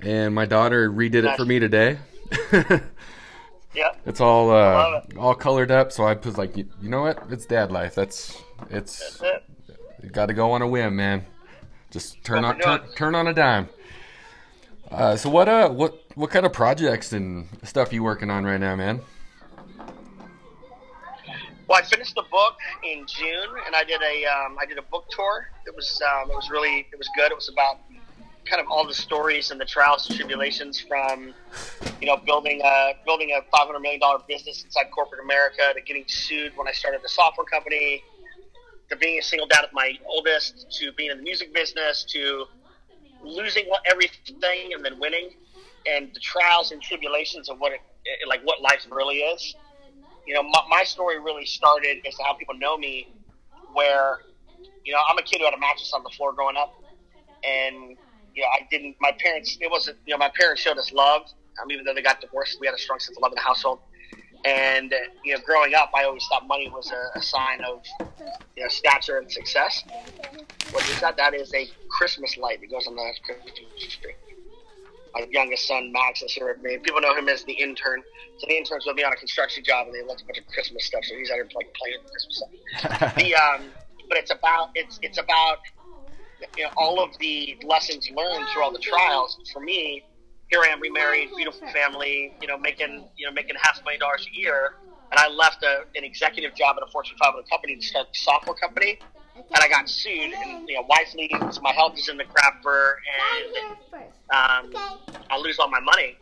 and 0.00 0.34
my 0.34 0.46
daughter 0.46 0.90
redid 0.90 1.30
it 1.30 1.36
for 1.36 1.44
me 1.44 1.58
today. 1.58 1.98
Yeah. 3.74 3.92
it's 4.06 4.20
all 4.20 4.50
uh, 4.50 4.54
Love 4.54 5.06
all 5.18 5.34
colored 5.34 5.70
up, 5.70 5.90
so 5.90 6.04
I 6.04 6.14
was 6.14 6.38
like, 6.38 6.56
you, 6.56 6.68
you 6.80 6.88
know 6.88 7.02
what? 7.02 7.22
It's 7.30 7.46
dad 7.46 7.72
life. 7.72 7.94
That's 7.94 8.42
it's 8.70 9.18
That's 9.18 9.22
it. 9.22 9.78
you 10.02 10.10
got 10.10 10.26
to 10.26 10.34
go 10.34 10.52
on 10.52 10.62
a 10.62 10.68
whim, 10.68 10.96
man. 10.96 11.26
Just 11.90 12.22
turn 12.24 12.44
on 12.44 12.58
turn, 12.58 12.80
turn 12.96 13.14
on 13.14 13.26
a 13.26 13.34
dime. 13.34 13.68
Uh, 14.90 15.16
so 15.16 15.28
what 15.30 15.48
uh 15.48 15.68
what 15.68 15.98
what 16.14 16.30
kind 16.30 16.46
of 16.46 16.52
projects 16.52 17.12
and 17.12 17.48
stuff 17.62 17.92
you 17.92 18.02
working 18.02 18.30
on 18.30 18.44
right 18.44 18.60
now, 18.60 18.76
man? 18.76 19.00
Well, 21.66 21.78
I 21.78 21.82
finished 21.82 22.14
the 22.14 22.24
book 22.30 22.56
in 22.84 23.06
June, 23.06 23.48
and 23.66 23.74
I 23.74 23.84
did 23.84 24.00
a 24.02 24.24
um, 24.26 24.58
I 24.60 24.66
did 24.66 24.76
a 24.78 24.82
book 24.82 25.06
tour. 25.10 25.48
It 25.66 25.74
was 25.74 26.00
um, 26.02 26.30
it 26.30 26.34
was 26.34 26.50
really 26.50 26.86
it 26.92 26.98
was 26.98 27.08
good. 27.16 27.32
It 27.32 27.34
was 27.34 27.48
about 27.48 27.78
kind 28.44 28.60
of 28.60 28.68
all 28.68 28.86
the 28.86 28.94
stories 28.94 29.50
and 29.50 29.60
the 29.60 29.64
trials 29.64 30.08
and 30.08 30.16
tribulations 30.16 30.80
from 30.80 31.34
you 32.00 32.06
know 32.06 32.16
building 32.16 32.60
a 32.64 32.92
building 33.04 33.30
a 33.30 33.42
five 33.50 33.66
hundred 33.66 33.80
million 33.80 34.00
dollar 34.00 34.18
business 34.28 34.64
inside 34.64 34.90
corporate 34.94 35.22
America 35.24 35.62
to 35.74 35.80
getting 35.80 36.04
sued 36.06 36.52
when 36.56 36.68
I 36.68 36.72
started 36.72 37.00
the 37.02 37.08
software 37.08 37.46
company 37.46 38.02
to 38.90 38.96
being 38.96 39.18
a 39.18 39.22
single 39.22 39.46
dad 39.46 39.62
with 39.62 39.72
my 39.72 39.92
oldest 40.06 40.70
to 40.78 40.92
being 40.92 41.10
in 41.10 41.18
the 41.18 41.22
music 41.22 41.54
business 41.54 42.04
to 42.10 42.46
losing 43.22 43.64
everything 43.86 44.74
and 44.74 44.84
then 44.84 44.98
winning 45.00 45.30
and 45.86 46.10
the 46.14 46.20
trials 46.20 46.72
and 46.72 46.80
tribulations 46.82 47.48
of 47.48 47.58
what 47.58 47.72
it 47.72 47.80
like 48.28 48.42
what 48.44 48.60
life 48.60 48.86
really 48.90 49.16
is. 49.16 49.54
You 50.26 50.34
know, 50.34 50.42
my, 50.42 50.60
my 50.68 50.84
story 50.84 51.18
really 51.18 51.44
started 51.44 51.98
as 52.06 52.14
to 52.16 52.22
how 52.22 52.34
people 52.34 52.54
know 52.54 52.78
me, 52.78 53.08
where, 53.74 54.20
you 54.84 54.92
know, 54.92 55.00
I'm 55.10 55.18
a 55.18 55.22
kid 55.22 55.38
who 55.38 55.44
had 55.44 55.52
a 55.52 55.58
mattress 55.58 55.92
on 55.94 56.02
the 56.02 56.08
floor 56.10 56.32
growing 56.32 56.56
up, 56.56 56.74
and 57.42 57.96
you 58.34 58.42
know, 58.42 58.48
I 58.48 58.66
didn't. 58.70 58.96
My 59.00 59.12
parents, 59.12 59.56
it 59.60 59.70
wasn't. 59.70 59.98
You 60.06 60.14
know, 60.14 60.18
my 60.18 60.30
parents 60.38 60.60
showed 60.60 60.78
us 60.78 60.92
love, 60.92 61.22
Um, 61.62 61.70
even 61.70 61.84
though 61.84 61.94
they 61.94 62.02
got 62.02 62.20
divorced, 62.20 62.58
we 62.60 62.66
had 62.66 62.74
a 62.74 62.78
strong 62.78 62.98
sense 62.98 63.16
of 63.16 63.22
love 63.22 63.32
in 63.32 63.36
the 63.36 63.42
household. 63.42 63.80
And 64.44 64.92
uh, 64.92 64.96
you 65.24 65.34
know, 65.34 65.40
growing 65.44 65.74
up, 65.74 65.90
I 65.94 66.04
always 66.04 66.26
thought 66.26 66.46
money 66.46 66.68
was 66.68 66.92
a, 66.92 67.18
a 67.18 67.22
sign 67.22 67.62
of 67.64 67.82
you 68.56 68.62
know 68.62 68.68
stature 68.68 69.18
and 69.18 69.30
success. 69.30 69.82
What 70.70 70.88
is 70.88 71.00
that? 71.00 71.16
That 71.16 71.34
is 71.34 71.52
a 71.54 71.68
Christmas 71.88 72.36
light 72.36 72.60
that 72.60 72.70
goes 72.70 72.86
on 72.86 72.96
the 72.96 73.14
Christmas 73.24 73.96
tree. 73.96 74.14
My 75.14 75.26
youngest 75.30 75.68
son 75.68 75.92
Max 75.92 76.22
is 76.22 76.32
here 76.32 76.48
with 76.48 76.62
me. 76.62 76.76
People 76.78 77.00
know 77.00 77.14
him 77.16 77.28
as 77.28 77.44
the 77.44 77.52
intern. 77.52 78.02
So 78.38 78.46
the 78.48 78.56
interns 78.56 78.84
will 78.84 78.94
be 78.94 79.04
on 79.04 79.12
a 79.12 79.16
construction 79.16 79.62
job 79.62 79.86
and 79.86 79.94
they 79.94 80.02
left 80.02 80.22
a 80.22 80.24
bunch 80.26 80.38
of 80.38 80.46
Christmas 80.48 80.84
stuff. 80.84 81.04
So 81.04 81.14
he's 81.14 81.30
out 81.30 81.34
here 81.34 81.48
like 81.54 81.72
playing 81.74 81.98
with 82.02 82.10
Christmas 82.10 82.42
stuff. 82.82 83.14
the 83.16 83.34
um, 83.36 83.70
but 84.08 84.18
it's 84.18 84.32
about 84.32 84.70
it's 84.74 84.98
it's 85.02 85.18
about 85.18 85.58
you 86.56 86.64
know 86.64 86.70
all 86.76 87.02
of 87.02 87.16
the 87.18 87.56
lessons 87.64 88.10
learned 88.14 88.46
through 88.52 88.62
all 88.62 88.72
the 88.72 88.78
trials. 88.78 89.38
For 89.52 89.60
me, 89.60 90.02
here 90.50 90.60
I 90.62 90.68
am 90.68 90.80
remarried, 90.80 91.30
beautiful 91.36 91.66
family, 91.68 92.32
you 92.40 92.48
know, 92.48 92.58
making 92.58 93.08
you 93.16 93.26
know 93.26 93.32
making 93.32 93.56
half 93.62 93.80
a 93.80 93.84
million 93.84 94.00
dollars 94.00 94.26
a 94.32 94.36
year, 94.38 94.74
and 95.10 95.18
I 95.18 95.28
left 95.28 95.62
a, 95.62 95.84
an 95.96 96.04
executive 96.04 96.54
job 96.54 96.76
at 96.76 96.86
a 96.86 96.90
Fortune 96.90 97.16
500 97.18 97.48
company 97.48 97.76
to 97.76 97.82
start 97.82 98.08
a 98.12 98.18
software 98.18 98.56
company, 98.56 98.98
and 99.34 99.62
I 99.62 99.68
got 99.68 99.88
sued, 99.88 100.32
and 100.32 100.68
you 100.68 100.76
know, 100.76 100.82
wife 100.88 101.14
leaves, 101.14 101.60
my 101.60 101.72
health 101.72 101.98
is 101.98 102.08
in 102.08 102.16
the 102.16 102.24
crapper, 102.24 102.94
and 103.18 104.74
um, 104.74 104.82
I 105.30 105.38
lose 105.38 105.58
all 105.58 105.70
my 105.70 105.80
money. 105.80 106.16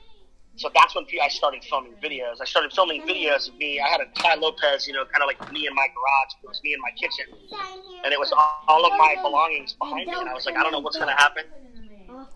So 0.63 0.71
that's 0.73 0.95
when 0.95 1.05
I 1.21 1.27
started 1.27 1.65
filming 1.65 1.95
videos. 1.99 2.39
I 2.41 2.45
started 2.45 2.73
filming 2.73 3.03
videos 3.03 3.49
of 3.49 3.59
me. 3.59 3.81
I 3.81 3.89
had 3.89 4.01
a 4.01 4.07
Tai 4.15 4.37
Lopez, 4.37 4.87
you 4.87 4.95
know, 4.95 5.05
kind 5.05 5.21
of 5.21 5.27
like 5.27 5.43
me 5.53 5.67
in 5.67 5.75
my 5.75 5.89
garage. 5.91 6.31
It 6.39 6.47
was 6.47 6.61
me 6.63 6.73
in 6.73 6.79
my 6.79 6.93
kitchen, 6.95 7.27
and 8.05 8.13
it 8.13 8.19
was 8.21 8.33
all 8.69 8.87
of 8.87 8.93
my 8.97 9.17
belongings 9.21 9.73
behind 9.73 10.07
me. 10.07 10.15
And 10.17 10.29
I 10.29 10.33
was 10.33 10.47
like, 10.47 10.55
I 10.55 10.63
don't 10.63 10.71
know 10.71 10.79
what's 10.79 10.97
going 10.97 11.11
to 11.11 11.21
happen. 11.21 11.43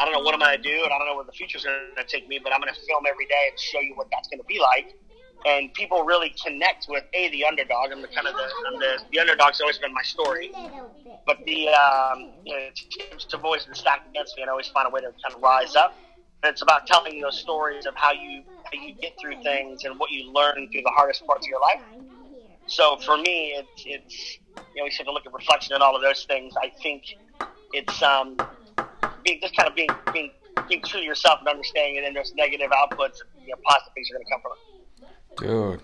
I 0.00 0.04
don't 0.04 0.12
know 0.12 0.26
what 0.26 0.34
I'm 0.34 0.40
going 0.40 0.56
to 0.56 0.60
do, 0.60 0.74
and 0.74 0.92
I 0.92 0.98
don't 0.98 1.06
know 1.06 1.14
where 1.14 1.24
the 1.24 1.30
future's 1.30 1.62
going 1.62 1.78
to 1.96 2.02
take 2.02 2.26
me. 2.26 2.40
But 2.42 2.52
I'm 2.52 2.60
going 2.60 2.74
to 2.74 2.80
film 2.80 3.04
every 3.08 3.26
day 3.26 3.46
and 3.48 3.60
show 3.60 3.78
you 3.78 3.94
what 3.94 4.08
that's 4.10 4.26
going 4.26 4.40
to 4.40 4.48
be 4.50 4.58
like. 4.58 4.98
And 5.46 5.72
people 5.74 6.02
really 6.02 6.34
connect 6.42 6.86
with 6.88 7.04
a 7.14 7.30
the 7.30 7.44
underdog. 7.44 7.92
I'm 7.92 8.02
the 8.02 8.08
kind 8.08 8.26
of 8.26 8.34
the, 8.34 8.46
I'm 8.66 8.80
the 8.80 8.98
the 9.12 9.20
underdog's 9.20 9.60
always 9.60 9.78
been 9.78 9.94
my 9.94 10.02
story. 10.02 10.50
But 11.24 11.46
the 11.46 11.68
um, 11.70 12.34
you 12.42 12.58
know, 12.58 12.74
teams 12.74 13.28
have 13.30 13.44
always 13.44 13.66
been 13.66 13.76
stacked 13.76 14.10
against 14.10 14.34
me, 14.34 14.42
and 14.42 14.50
I 14.50 14.50
always 14.50 14.66
find 14.66 14.88
a 14.88 14.90
way 14.90 15.02
to 15.02 15.14
kind 15.22 15.30
of 15.30 15.40
rise 15.40 15.76
up. 15.76 15.94
And 16.46 16.52
it's 16.52 16.62
about 16.62 16.86
telling 16.86 17.20
those 17.20 17.40
stories 17.40 17.86
of 17.86 17.94
how 17.96 18.12
you 18.12 18.44
how 18.62 18.80
you 18.80 18.94
get 19.02 19.14
through 19.20 19.34
things 19.42 19.82
and 19.82 19.98
what 19.98 20.12
you 20.12 20.32
learn 20.32 20.68
through 20.70 20.82
the 20.82 20.92
hardest 20.94 21.26
parts 21.26 21.44
of 21.44 21.50
your 21.50 21.60
life. 21.60 21.82
So 22.66 22.98
for 23.04 23.16
me, 23.16 23.56
it's 23.58 23.82
it's 23.84 24.38
you 24.56 24.62
know 24.76 24.84
we 24.84 24.92
have 24.96 25.06
to 25.06 25.12
look 25.12 25.26
at 25.26 25.34
reflection 25.34 25.74
and 25.74 25.82
all 25.82 25.96
of 25.96 26.02
those 26.02 26.24
things. 26.28 26.54
I 26.62 26.70
think 26.80 27.02
it's 27.72 28.00
um 28.00 28.36
being 29.24 29.40
just 29.42 29.56
kind 29.56 29.68
of 29.68 29.74
being 29.74 29.88
being 30.12 30.30
being 30.68 30.82
true 30.82 31.00
to 31.00 31.04
yourself 31.04 31.40
and 31.40 31.48
understanding, 31.48 31.96
and 31.96 32.06
then 32.06 32.14
there's 32.14 32.32
negative 32.36 32.70
outputs, 32.70 33.18
and 33.20 33.28
you 33.44 33.52
know, 33.52 33.60
positive 33.64 33.92
things 33.94 34.08
are 34.10 34.14
going 34.14 34.24
to 34.24 34.30
come 34.30 34.40
from 34.42 34.52
it. 34.52 35.80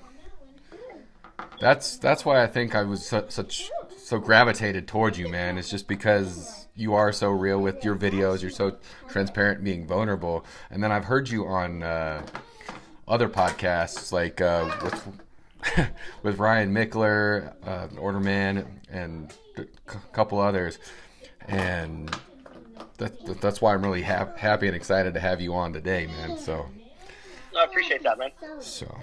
Dude, 1.41 1.59
that's 1.61 1.99
that's 1.99 2.25
why 2.25 2.41
I 2.41 2.47
think 2.47 2.77
I 2.77 2.85
was 2.85 3.05
su- 3.05 3.27
such 3.31 3.69
so 4.13 4.19
gravitated 4.19 4.87
towards 4.87 5.19
you, 5.19 5.27
man. 5.27 5.57
It's 5.57 5.71
just 5.71 5.89
because 5.89 6.67
you 6.77 6.93
are 6.93 7.13
so 7.13 7.31
real 7.31 7.59
with 7.61 7.83
your 7.83 7.97
videos. 7.97 8.43
You're 8.43 8.51
so 8.51 8.77
transparent, 9.09 9.65
being 9.65 9.87
vulnerable. 9.87 10.45
And 10.71 10.85
then 10.85 10.93
I've 10.93 11.07
heard 11.07 11.31
you 11.31 11.47
on 11.47 11.83
uh, 11.83 12.21
other 13.09 13.31
podcasts, 13.31 14.13
like 14.13 14.43
uh, 14.43 14.71
with 14.83 15.89
with 16.23 16.39
Ryan 16.39 16.75
Michler, 16.75 17.55
uh, 17.67 17.89
Order 17.97 18.19
of 18.19 18.25
Man, 18.25 18.81
and 18.91 19.33
a 19.57 19.65
couple 20.13 20.39
others, 20.41 20.79
and 21.49 22.15
that, 22.99 23.41
that's 23.41 23.63
why 23.63 23.73
I'm 23.73 23.81
really 23.81 24.03
ha- 24.03 24.29
happy 24.37 24.67
and 24.67 24.77
excited 24.77 25.15
to 25.15 25.21
have 25.21 25.41
you 25.41 25.55
on 25.55 25.73
today, 25.73 26.07
man. 26.07 26.37
So. 26.37 26.67
I 27.59 27.65
appreciate 27.65 28.03
that, 28.03 28.19
man. 28.19 28.31
So. 28.61 28.95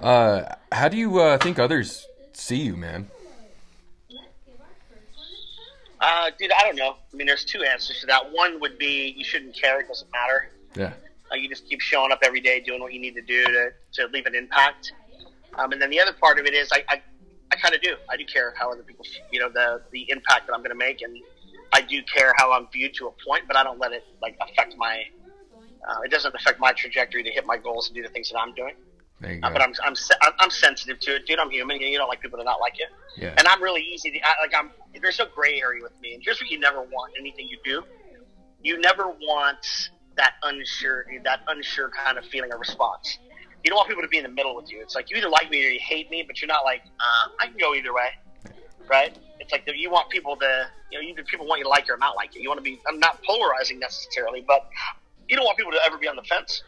Uh, 0.00 0.54
how 0.72 0.88
do 0.88 0.96
you 0.96 1.18
uh, 1.18 1.36
think 1.36 1.58
others 1.58 2.06
see 2.32 2.62
you, 2.62 2.74
man? 2.74 3.10
Uh, 6.00 6.30
dude, 6.38 6.52
I 6.52 6.62
don't 6.62 6.76
know. 6.76 6.94
I 7.12 7.16
mean, 7.16 7.26
there's 7.26 7.44
two 7.44 7.62
answers 7.62 8.00
to 8.00 8.06
that. 8.06 8.32
One 8.32 8.60
would 8.60 8.78
be 8.78 9.14
you 9.16 9.24
shouldn't 9.24 9.54
care; 9.54 9.80
it 9.80 9.88
doesn't 9.88 10.10
matter. 10.12 10.50
Yeah. 10.76 10.92
Uh, 11.30 11.36
you 11.36 11.48
just 11.48 11.68
keep 11.68 11.80
showing 11.80 12.12
up 12.12 12.20
every 12.22 12.40
day, 12.40 12.60
doing 12.60 12.80
what 12.80 12.92
you 12.92 13.00
need 13.00 13.14
to 13.14 13.22
do 13.22 13.44
to, 13.44 13.70
to 13.92 14.06
leave 14.12 14.26
an 14.26 14.34
impact. 14.34 14.92
Um, 15.54 15.72
and 15.72 15.82
then 15.82 15.90
the 15.90 16.00
other 16.00 16.12
part 16.12 16.38
of 16.38 16.46
it 16.46 16.54
is 16.54 16.70
I, 16.72 16.84
I, 16.88 17.02
I 17.50 17.56
kind 17.56 17.74
of 17.74 17.82
do. 17.82 17.96
I 18.08 18.16
do 18.16 18.24
care 18.24 18.54
how 18.56 18.72
other 18.72 18.82
people, 18.82 19.04
you 19.30 19.40
know, 19.40 19.48
the 19.48 19.82
the 19.90 20.06
impact 20.10 20.46
that 20.46 20.54
I'm 20.54 20.60
going 20.60 20.70
to 20.70 20.76
make, 20.76 21.02
and 21.02 21.16
I 21.72 21.80
do 21.80 22.02
care 22.02 22.32
how 22.36 22.52
I'm 22.52 22.68
viewed 22.72 22.94
to 22.94 23.08
a 23.08 23.10
point, 23.26 23.44
but 23.46 23.56
I 23.56 23.64
don't 23.64 23.78
let 23.78 23.92
it 23.92 24.04
like 24.22 24.36
affect 24.40 24.76
my. 24.76 25.02
Uh, 25.88 26.00
it 26.04 26.10
doesn't 26.10 26.34
affect 26.34 26.60
my 26.60 26.72
trajectory 26.72 27.22
to 27.22 27.30
hit 27.30 27.46
my 27.46 27.56
goals 27.56 27.88
and 27.88 27.96
do 27.96 28.02
the 28.02 28.08
things 28.08 28.30
that 28.30 28.38
I'm 28.38 28.54
doing. 28.54 28.74
Uh, 29.22 29.50
but 29.50 29.62
I'm, 29.62 29.72
I'm 29.84 29.94
I'm 30.22 30.32
I'm 30.38 30.50
sensitive 30.50 31.00
to 31.00 31.16
it, 31.16 31.26
dude. 31.26 31.38
I'm 31.38 31.50
human. 31.50 31.80
You 31.80 31.98
don't 31.98 32.08
like 32.08 32.20
people 32.20 32.38
to 32.38 32.44
not 32.44 32.60
like 32.60 32.78
you, 32.78 32.86
Yeah. 33.16 33.34
and 33.36 33.48
I'm 33.48 33.60
really 33.62 33.82
easy 33.82 34.10
to 34.12 34.18
I, 34.24 34.34
like. 34.42 34.54
I'm 34.56 34.70
there's 35.02 35.18
no 35.18 35.26
gray 35.34 35.60
area 35.60 35.82
with 35.82 35.92
me. 36.00 36.14
And 36.14 36.22
here's 36.24 36.40
what 36.40 36.50
you 36.50 36.58
never 36.60 36.82
want: 36.82 37.12
anything 37.18 37.48
you 37.48 37.58
do, 37.64 37.82
you 38.62 38.80
never 38.80 39.08
want 39.08 39.90
that 40.16 40.34
unsure 40.44 41.04
that 41.24 41.40
unsure 41.48 41.90
kind 42.04 42.18
of 42.18 42.24
feeling 42.26 42.52
or 42.52 42.58
response. 42.58 43.18
You 43.64 43.70
don't 43.70 43.76
want 43.76 43.88
people 43.88 44.02
to 44.02 44.08
be 44.08 44.18
in 44.18 44.22
the 44.22 44.30
middle 44.30 44.54
with 44.54 44.70
you. 44.70 44.80
It's 44.82 44.94
like 44.94 45.10
you 45.10 45.16
either 45.16 45.28
like 45.28 45.50
me 45.50 45.66
or 45.66 45.70
you 45.70 45.80
hate 45.82 46.10
me, 46.10 46.22
but 46.26 46.40
you're 46.40 46.48
not 46.48 46.64
like 46.64 46.82
uh, 47.00 47.28
I 47.40 47.46
can 47.46 47.56
go 47.58 47.74
either 47.74 47.92
way, 47.92 48.10
right? 48.88 49.16
It's 49.40 49.52
like 49.52 49.64
you 49.74 49.90
want 49.90 50.10
people 50.10 50.36
to, 50.36 50.66
you 50.90 50.98
know, 50.98 51.08
either 51.08 51.24
people 51.24 51.46
want 51.46 51.58
you 51.58 51.64
to 51.64 51.70
like 51.70 51.88
you 51.88 51.94
or 51.94 51.98
not 51.98 52.14
like 52.16 52.34
you. 52.34 52.42
You 52.42 52.48
want 52.48 52.58
to 52.58 52.62
be. 52.64 52.80
I'm 52.86 52.98
not 53.00 53.22
polarizing 53.24 53.78
necessarily, 53.78 54.44
but 54.46 54.68
you 55.28 55.36
don't 55.36 55.44
want 55.44 55.58
people 55.58 55.72
to 55.72 55.80
ever 55.86 55.98
be 55.98 56.08
on 56.08 56.16
the 56.16 56.22
fence. 56.22 56.62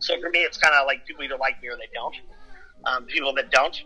So 0.00 0.20
for 0.20 0.30
me, 0.30 0.40
it's 0.40 0.58
kind 0.58 0.74
of 0.74 0.86
like 0.86 1.06
people 1.06 1.24
either 1.24 1.36
like 1.36 1.60
me 1.62 1.68
or 1.68 1.76
they 1.76 1.88
don't. 1.92 2.14
Um, 2.84 3.04
people 3.06 3.34
that 3.34 3.50
don't, 3.50 3.82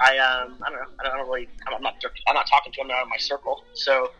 I 0.00 0.16
um, 0.18 0.56
I 0.62 0.70
don't 0.70 0.78
know. 0.78 0.86
I 1.00 1.16
don't 1.16 1.28
really. 1.28 1.48
I'm 1.66 1.82
not. 1.82 1.94
I'm 2.28 2.34
not 2.34 2.46
talking 2.48 2.72
to 2.72 2.80
them. 2.80 2.88
They're 2.88 2.96
out 2.96 3.02
of 3.02 3.08
my 3.08 3.18
circle. 3.18 3.64
So 3.74 4.10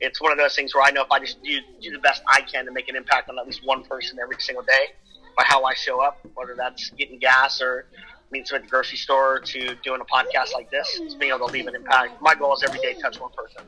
it's 0.00 0.20
one 0.20 0.32
of 0.32 0.38
those 0.38 0.54
things 0.54 0.74
where 0.74 0.84
I 0.84 0.90
know 0.90 1.02
if 1.02 1.10
I 1.10 1.18
just 1.18 1.42
do 1.42 1.58
do 1.80 1.90
the 1.90 1.98
best 1.98 2.22
I 2.26 2.40
can 2.40 2.64
to 2.64 2.72
make 2.72 2.88
an 2.88 2.96
impact 2.96 3.28
on 3.28 3.38
at 3.38 3.46
least 3.46 3.64
one 3.64 3.84
person 3.84 4.18
every 4.22 4.36
single 4.38 4.64
day 4.64 4.92
by 5.36 5.44
how 5.44 5.64
I 5.64 5.74
show 5.74 6.00
up, 6.00 6.18
whether 6.34 6.54
that's 6.56 6.90
getting 6.90 7.18
gas 7.18 7.60
or 7.60 7.86
meeting 8.30 8.46
someone 8.46 8.62
at 8.62 8.66
the 8.66 8.70
grocery 8.70 8.98
store 8.98 9.40
to 9.40 9.74
doing 9.82 10.00
a 10.00 10.04
podcast 10.04 10.52
like 10.52 10.70
this, 10.70 10.98
it's 11.00 11.14
being 11.14 11.32
able 11.32 11.46
to 11.46 11.52
leave 11.52 11.66
an 11.66 11.74
impact. 11.74 12.20
My 12.20 12.34
goal 12.34 12.54
is 12.54 12.62
every 12.62 12.80
day 12.80 12.94
touch 13.00 13.20
one 13.20 13.30
person. 13.32 13.62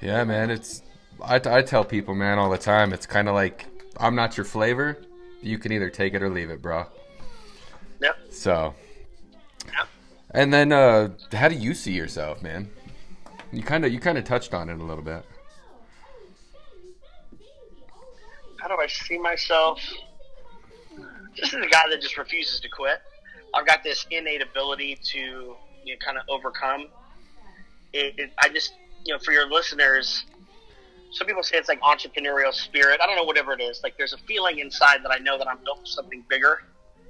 Yeah, 0.00 0.24
man. 0.24 0.50
It's 0.50 0.82
I, 1.22 1.36
I 1.36 1.62
tell 1.62 1.84
people, 1.84 2.14
man, 2.14 2.38
all 2.38 2.50
the 2.50 2.58
time. 2.58 2.92
It's 2.92 3.06
kind 3.06 3.28
of 3.28 3.34
like 3.34 3.66
I'm 3.96 4.14
not 4.14 4.36
your 4.36 4.44
flavor. 4.44 4.98
You 5.42 5.58
can 5.58 5.72
either 5.72 5.90
take 5.90 6.14
it 6.14 6.22
or 6.22 6.28
leave 6.28 6.50
it, 6.50 6.60
bro. 6.62 6.86
Yep. 8.00 8.16
So, 8.30 8.74
Yep. 9.66 9.88
and 10.32 10.52
then 10.52 10.72
uh, 10.72 11.10
how 11.32 11.48
do 11.48 11.54
you 11.54 11.74
see 11.74 11.92
yourself, 11.92 12.42
man? 12.42 12.70
You 13.52 13.62
kind 13.62 13.84
of 13.84 13.92
you 13.92 13.98
kind 14.00 14.16
of 14.18 14.24
touched 14.24 14.54
on 14.54 14.68
it 14.68 14.78
a 14.78 14.84
little 14.84 15.04
bit. 15.04 15.24
how 18.60 18.68
do 18.68 18.74
I 18.80 18.86
see 18.86 19.18
myself? 19.18 19.80
Just 21.34 21.54
as 21.54 21.64
a 21.64 21.68
guy 21.68 21.82
that 21.90 22.00
just 22.00 22.18
refuses 22.18 22.60
to 22.60 22.68
quit. 22.68 23.00
I've 23.54 23.66
got 23.66 23.82
this 23.82 24.06
innate 24.10 24.42
ability 24.42 24.98
to 25.12 25.18
you 25.84 25.94
know, 25.94 25.98
kind 26.04 26.18
of 26.18 26.24
overcome. 26.28 26.88
It, 27.92 28.14
it, 28.18 28.30
I 28.38 28.48
just, 28.50 28.74
you 29.04 29.14
know, 29.14 29.18
for 29.18 29.32
your 29.32 29.48
listeners, 29.50 30.24
some 31.10 31.26
people 31.26 31.42
say 31.42 31.56
it's 31.56 31.68
like 31.68 31.80
entrepreneurial 31.80 32.52
spirit. 32.52 33.00
I 33.02 33.06
don't 33.06 33.16
know, 33.16 33.24
whatever 33.24 33.52
it 33.52 33.60
is. 33.60 33.80
Like 33.82 33.94
there's 33.98 34.12
a 34.12 34.18
feeling 34.18 34.60
inside 34.60 34.98
that 35.04 35.10
I 35.12 35.18
know 35.18 35.38
that 35.38 35.48
I'm 35.48 35.58
built 35.64 35.78
for 35.78 35.86
something 35.86 36.24
bigger. 36.28 36.58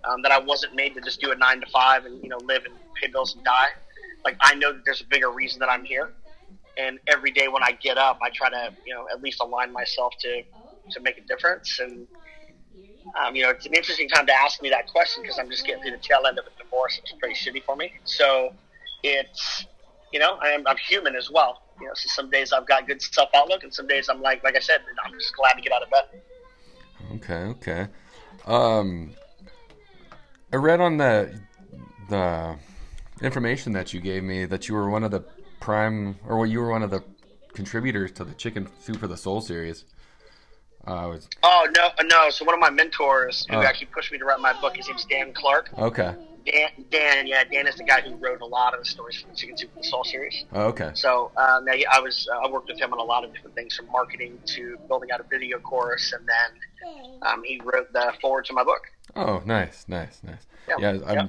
Um, 0.09 0.23
that 0.23 0.33
I 0.33 0.39
wasn't 0.39 0.75
made 0.75 0.95
to 0.95 1.03
just 1.03 1.21
do 1.21 1.31
a 1.31 1.37
nine 1.37 1.61
to 1.61 1.67
five 1.67 2.07
and 2.07 2.23
you 2.23 2.31
know 2.31 2.39
live 2.39 2.63
and 2.65 2.75
pay 3.01 3.11
bills 3.11 3.35
and 3.35 3.45
die. 3.45 3.69
Like 4.25 4.37
I 4.41 4.55
know 4.55 4.73
that 4.73 4.83
there's 4.87 5.03
a 5.03 5.07
bigger 5.11 5.31
reason 5.31 5.61
that 5.61 5.69
I'm 5.71 5.85
here. 5.85 6.11
And 6.79 6.99
every 7.07 7.33
day 7.33 7.49
when 7.49 7.63
I 7.63 7.73
get 7.73 7.99
up, 7.99 8.19
I 8.23 8.31
try 8.31 8.49
to 8.49 8.73
you 8.87 8.95
know 8.95 9.07
at 9.13 9.23
least 9.23 9.43
align 9.43 9.73
myself 9.73 10.15
to 10.21 10.43
to 10.93 11.01
make 11.01 11.19
a 11.19 11.23
difference. 11.29 11.79
And 11.81 12.07
um, 13.23 13.35
you 13.35 13.43
know, 13.43 13.51
it's 13.51 13.67
an 13.67 13.75
interesting 13.75 14.09
time 14.09 14.27
to 14.27 14.33
ask 14.33 14.63
me 14.63 14.71
that 14.71 14.87
question 14.89 15.23
because 15.23 15.39
I'm 15.39 15.51
just 15.51 15.67
getting 15.67 15.83
through 15.83 15.93
the 15.93 15.99
tail 15.99 16.27
end 16.27 16.39
of 16.39 16.45
a 16.47 16.63
divorce. 16.63 16.99
It's 17.03 17.13
pretty 17.19 17.35
shitty 17.35 17.65
for 17.65 17.77
me. 17.77 17.93
So 18.05 18.51
it's 19.03 19.67
you 20.13 20.19
know, 20.19 20.37
I'm, 20.41 20.67
I'm 20.67 20.77
human 20.77 21.15
as 21.17 21.31
well. 21.31 21.63
You 21.81 21.87
know, 21.87 21.93
so 21.95 22.09
some 22.09 22.31
days 22.31 22.53
I've 22.53 22.67
got 22.67 22.87
good 22.87 23.01
self 23.01 23.31
outlook, 23.35 23.63
and 23.63 23.73
some 23.73 23.87
days 23.87 24.09
I'm 24.09 24.21
like, 24.21 24.43
like 24.45 24.57
I 24.57 24.61
said, 24.61 24.81
I'm 25.05 25.13
just 25.13 25.35
glad 25.37 25.53
to 25.55 25.63
get 25.63 25.73
out 25.73 25.83
of 25.83 25.91
bed. 25.91 26.23
Okay, 27.15 27.35
okay. 27.35 27.87
Um, 28.47 29.15
I 30.53 30.57
read 30.57 30.81
on 30.81 30.97
the 30.99 31.41
the 32.09 32.57
information 33.23 33.73
that 33.73 33.93
you 33.93 34.01
gave 34.01 34.23
me 34.23 34.45
that 34.47 34.69
you 34.69 34.75
were 34.75 34.91
one 34.91 35.05
of 35.05 35.11
the 35.11 35.25
prime, 35.61 36.17
or 36.27 36.37
well, 36.39 36.47
you 36.47 36.61
were 36.61 36.71
one 36.71 36.83
of 36.83 36.91
the 36.91 37.03
contributors 37.53 38.13
to 38.13 38.25
the 38.25 38.35
Chicken 38.35 38.69
Soup 38.81 38.97
for 38.99 39.07
the 39.07 39.17
Soul 39.17 39.41
series. 39.41 39.85
Uh, 40.87 41.07
was, 41.11 41.29
Oh 41.43 41.67
no, 41.77 41.91
no. 42.05 42.31
So 42.31 42.45
one 42.45 42.55
of 42.55 42.61
my 42.61 42.71
mentors 42.71 43.47
who 43.51 43.57
Oh. 43.57 43.63
actually 43.63 43.89
pushed 43.89 44.11
me 44.13 44.19
to 44.19 44.25
write 44.25 44.41
my 44.41 44.59
book, 44.61 44.77
his 44.77 44.89
name's 44.89 45.05
Dan 45.05 45.33
Clark. 45.35 45.71
okay, 45.79 46.15
Dan, 46.51 46.71
Dan, 46.91 47.27
yeah, 47.27 47.45
Dan 47.45 47.67
is 47.67 47.77
the 47.77 47.85
guy 47.85 48.01
who 48.01 48.15
wrote 48.17 48.41
a 48.41 48.47
lot 48.47 48.75
of 48.75 48.81
the 48.81 48.85
stories 48.87 49.21
for 49.21 49.29
the 49.29 49.37
Chicken 49.37 49.57
Soup 49.57 49.73
for 49.73 49.81
the 49.81 49.87
Soul 49.87 50.05
series. 50.05 50.45
oh, 50.53 50.67
okay, 50.69 50.91
So 50.95 51.31
um, 51.37 51.67
yeah, 51.69 51.89
I 51.93 52.01
was 52.01 52.29
uh, 52.33 52.47
I 52.47 52.51
worked 52.51 52.69
with 52.69 52.79
him 52.79 52.93
on 52.93 52.99
a 52.99 53.03
lot 53.03 53.25
of 53.25 53.33
different 53.33 53.55
things, 53.55 53.77
from 53.77 53.87
marketing 53.91 54.39
to 54.47 54.77
building 54.89 55.11
out 55.13 55.21
a 55.21 55.25
video 55.25 55.59
course, 55.59 56.13
and 56.13 56.27
then 56.27 57.21
Um, 57.23 57.43
he 57.45 57.61
wrote 57.63 57.93
the 57.93 58.13
foreword 58.21 58.47
to 58.47 58.53
my 58.55 58.65
book. 58.65 58.83
Oh, 59.15 59.43
nice, 59.45 59.85
nice, 59.87 60.21
nice. 60.23 60.47
Yeah, 60.69 60.77
Yeah, 60.79 61.13
yeah. 61.13 61.29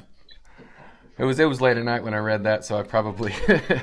It 1.17 1.25
was 1.25 1.39
it 1.39 1.45
was 1.45 1.61
late 1.61 1.77
at 1.77 1.83
night 1.83 2.03
when 2.03 2.13
I 2.13 2.19
read 2.19 2.43
that, 2.45 2.65
so 2.65 2.77
I 2.77 2.83
probably. 2.83 3.33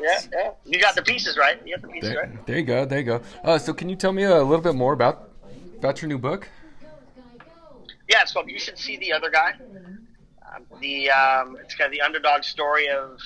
Yeah, 0.00 0.20
yeah. 0.32 0.50
You 0.64 0.78
got 0.80 0.94
the 0.94 1.02
pieces 1.02 1.36
right. 1.36 1.60
You 1.66 1.74
got 1.74 1.82
the 1.82 1.88
pieces 1.88 2.14
right. 2.14 2.32
there, 2.32 2.42
there 2.46 2.58
you 2.58 2.64
go, 2.64 2.84
there 2.84 2.98
you 3.00 3.04
go. 3.04 3.20
Uh, 3.42 3.58
so 3.58 3.74
can 3.74 3.88
you 3.88 3.96
tell 3.96 4.12
me 4.12 4.22
a 4.22 4.42
little 4.44 4.62
bit 4.62 4.76
more 4.76 4.92
about 4.92 5.30
about 5.76 6.00
your 6.00 6.08
new 6.08 6.18
book? 6.18 6.48
Yeah, 8.08 8.22
it's 8.22 8.32
called 8.32 8.48
"You 8.48 8.60
Should 8.60 8.78
See 8.78 8.96
the 8.96 9.12
Other 9.12 9.28
Guy." 9.28 9.54
The 10.80 11.10
um, 11.10 11.56
it's 11.62 11.74
kind 11.74 11.86
of 11.86 11.92
the 11.92 12.00
underdog 12.00 12.42
story 12.44 12.88
of 12.88 13.18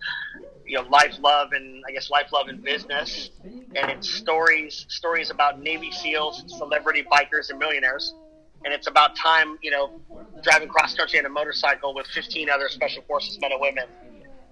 you 0.66 0.76
know 0.76 0.88
life, 0.88 1.16
love, 1.20 1.52
and 1.52 1.82
I 1.88 1.92
guess 1.92 2.10
life, 2.10 2.32
love, 2.32 2.48
and 2.48 2.62
business, 2.62 3.30
and 3.44 3.90
it's 3.90 4.08
stories 4.08 4.86
stories 4.88 5.30
about 5.30 5.60
Navy 5.60 5.90
SEALs, 5.90 6.44
celebrity 6.46 7.04
bikers, 7.10 7.50
and 7.50 7.58
millionaires. 7.58 8.14
And 8.62 8.74
it's 8.74 8.86
about 8.86 9.16
time, 9.16 9.56
you 9.62 9.70
know, 9.70 10.00
driving 10.42 10.68
cross 10.68 10.94
country 10.94 11.18
on 11.18 11.24
a 11.24 11.30
motorcycle 11.30 11.94
with 11.94 12.06
15 12.08 12.50
other 12.50 12.68
special 12.68 13.02
forces 13.04 13.38
men 13.40 13.52
and 13.52 13.60
women. 13.60 13.84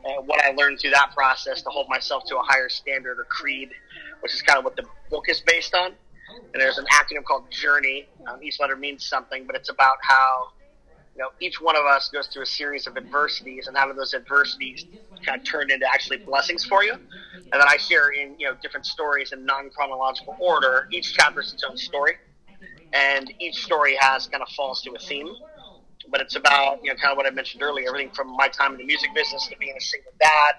And 0.04 0.26
what 0.26 0.42
I 0.42 0.52
learned 0.52 0.80
through 0.80 0.92
that 0.92 1.10
process 1.14 1.60
to 1.62 1.68
hold 1.68 1.88
myself 1.90 2.24
to 2.28 2.38
a 2.38 2.42
higher 2.42 2.70
standard 2.70 3.18
or 3.18 3.24
creed, 3.24 3.70
which 4.20 4.32
is 4.32 4.40
kind 4.40 4.58
of 4.58 4.64
what 4.64 4.76
the 4.76 4.84
book 5.10 5.28
is 5.28 5.42
based 5.42 5.74
on. 5.74 5.92
And 6.52 6.62
there's 6.62 6.78
an 6.78 6.86
acronym 6.86 7.24
called 7.24 7.50
Journey. 7.50 8.08
Um, 8.26 8.42
each 8.42 8.60
letter 8.60 8.76
means 8.76 9.04
something, 9.04 9.46
but 9.46 9.56
it's 9.56 9.68
about 9.68 9.96
how 10.02 10.52
you 11.18 11.24
know 11.24 11.30
each 11.40 11.60
one 11.60 11.76
of 11.76 11.84
us 11.84 12.08
goes 12.10 12.28
through 12.28 12.44
a 12.44 12.46
series 12.46 12.86
of 12.86 12.96
adversities, 12.96 13.66
and 13.66 13.76
how 13.76 13.88
do 13.88 13.92
those 13.92 14.14
adversities 14.14 14.86
kind 15.26 15.40
of 15.40 15.44
turn 15.44 15.68
into 15.68 15.84
actually 15.92 16.18
blessings 16.18 16.64
for 16.64 16.84
you. 16.84 16.92
And 16.92 17.60
then 17.60 17.66
I 17.66 17.76
share 17.76 18.10
in 18.10 18.38
you 18.38 18.48
know 18.48 18.56
different 18.62 18.86
stories 18.86 19.32
in 19.32 19.44
non 19.44 19.70
chronological 19.70 20.36
order. 20.40 20.88
Each 20.92 21.12
chapter 21.12 21.40
is 21.40 21.52
its 21.52 21.64
own 21.68 21.76
story, 21.76 22.12
and 22.92 23.32
each 23.40 23.56
story 23.56 23.96
has 23.98 24.28
kind 24.28 24.42
of 24.42 24.48
falls 24.50 24.80
to 24.82 24.92
a 24.92 24.98
theme. 25.00 25.28
But 26.08 26.20
it's 26.20 26.36
about 26.36 26.84
you 26.84 26.90
know 26.90 26.96
kind 26.96 27.10
of 27.10 27.16
what 27.16 27.26
I 27.26 27.30
mentioned 27.30 27.64
earlier, 27.64 27.88
everything 27.88 28.14
from 28.14 28.36
my 28.36 28.46
time 28.46 28.72
in 28.72 28.78
the 28.78 28.86
music 28.86 29.10
business 29.12 29.48
to 29.48 29.56
being 29.58 29.74
a 29.76 29.80
single 29.80 30.12
dad 30.20 30.54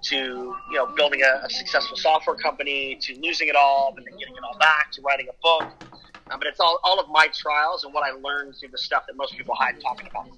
to 0.00 0.16
you 0.16 0.74
know 0.74 0.86
building 0.94 1.22
a, 1.22 1.44
a 1.44 1.50
successful 1.50 1.96
software 1.96 2.36
company 2.36 2.96
to 3.00 3.18
losing 3.20 3.48
it 3.48 3.56
all 3.56 3.94
and 3.96 4.06
then 4.06 4.16
getting 4.16 4.36
it 4.36 4.42
all 4.44 4.56
back 4.60 4.92
to 4.92 5.02
writing 5.02 5.26
a 5.28 5.34
book. 5.42 5.87
Um, 6.30 6.38
but 6.38 6.46
it's 6.46 6.60
all, 6.60 6.78
all 6.84 7.00
of 7.00 7.08
my 7.08 7.28
trials 7.28 7.84
and 7.84 7.92
what 7.92 8.04
I 8.04 8.10
learned 8.12 8.56
through 8.56 8.70
the 8.70 8.78
stuff 8.78 9.06
that 9.06 9.16
most 9.16 9.36
people 9.36 9.54
hide 9.54 9.80
talking 9.80 10.08
about. 10.08 10.28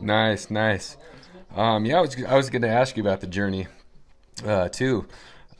Nice, 0.00 0.50
nice. 0.50 0.96
Um, 1.54 1.84
yeah, 1.86 1.98
I 1.98 2.00
was 2.00 2.24
I 2.24 2.34
was 2.36 2.50
going 2.50 2.62
to 2.62 2.68
ask 2.68 2.96
you 2.96 3.02
about 3.02 3.20
the 3.20 3.26
journey, 3.26 3.66
uh, 4.44 4.68
too, 4.68 5.06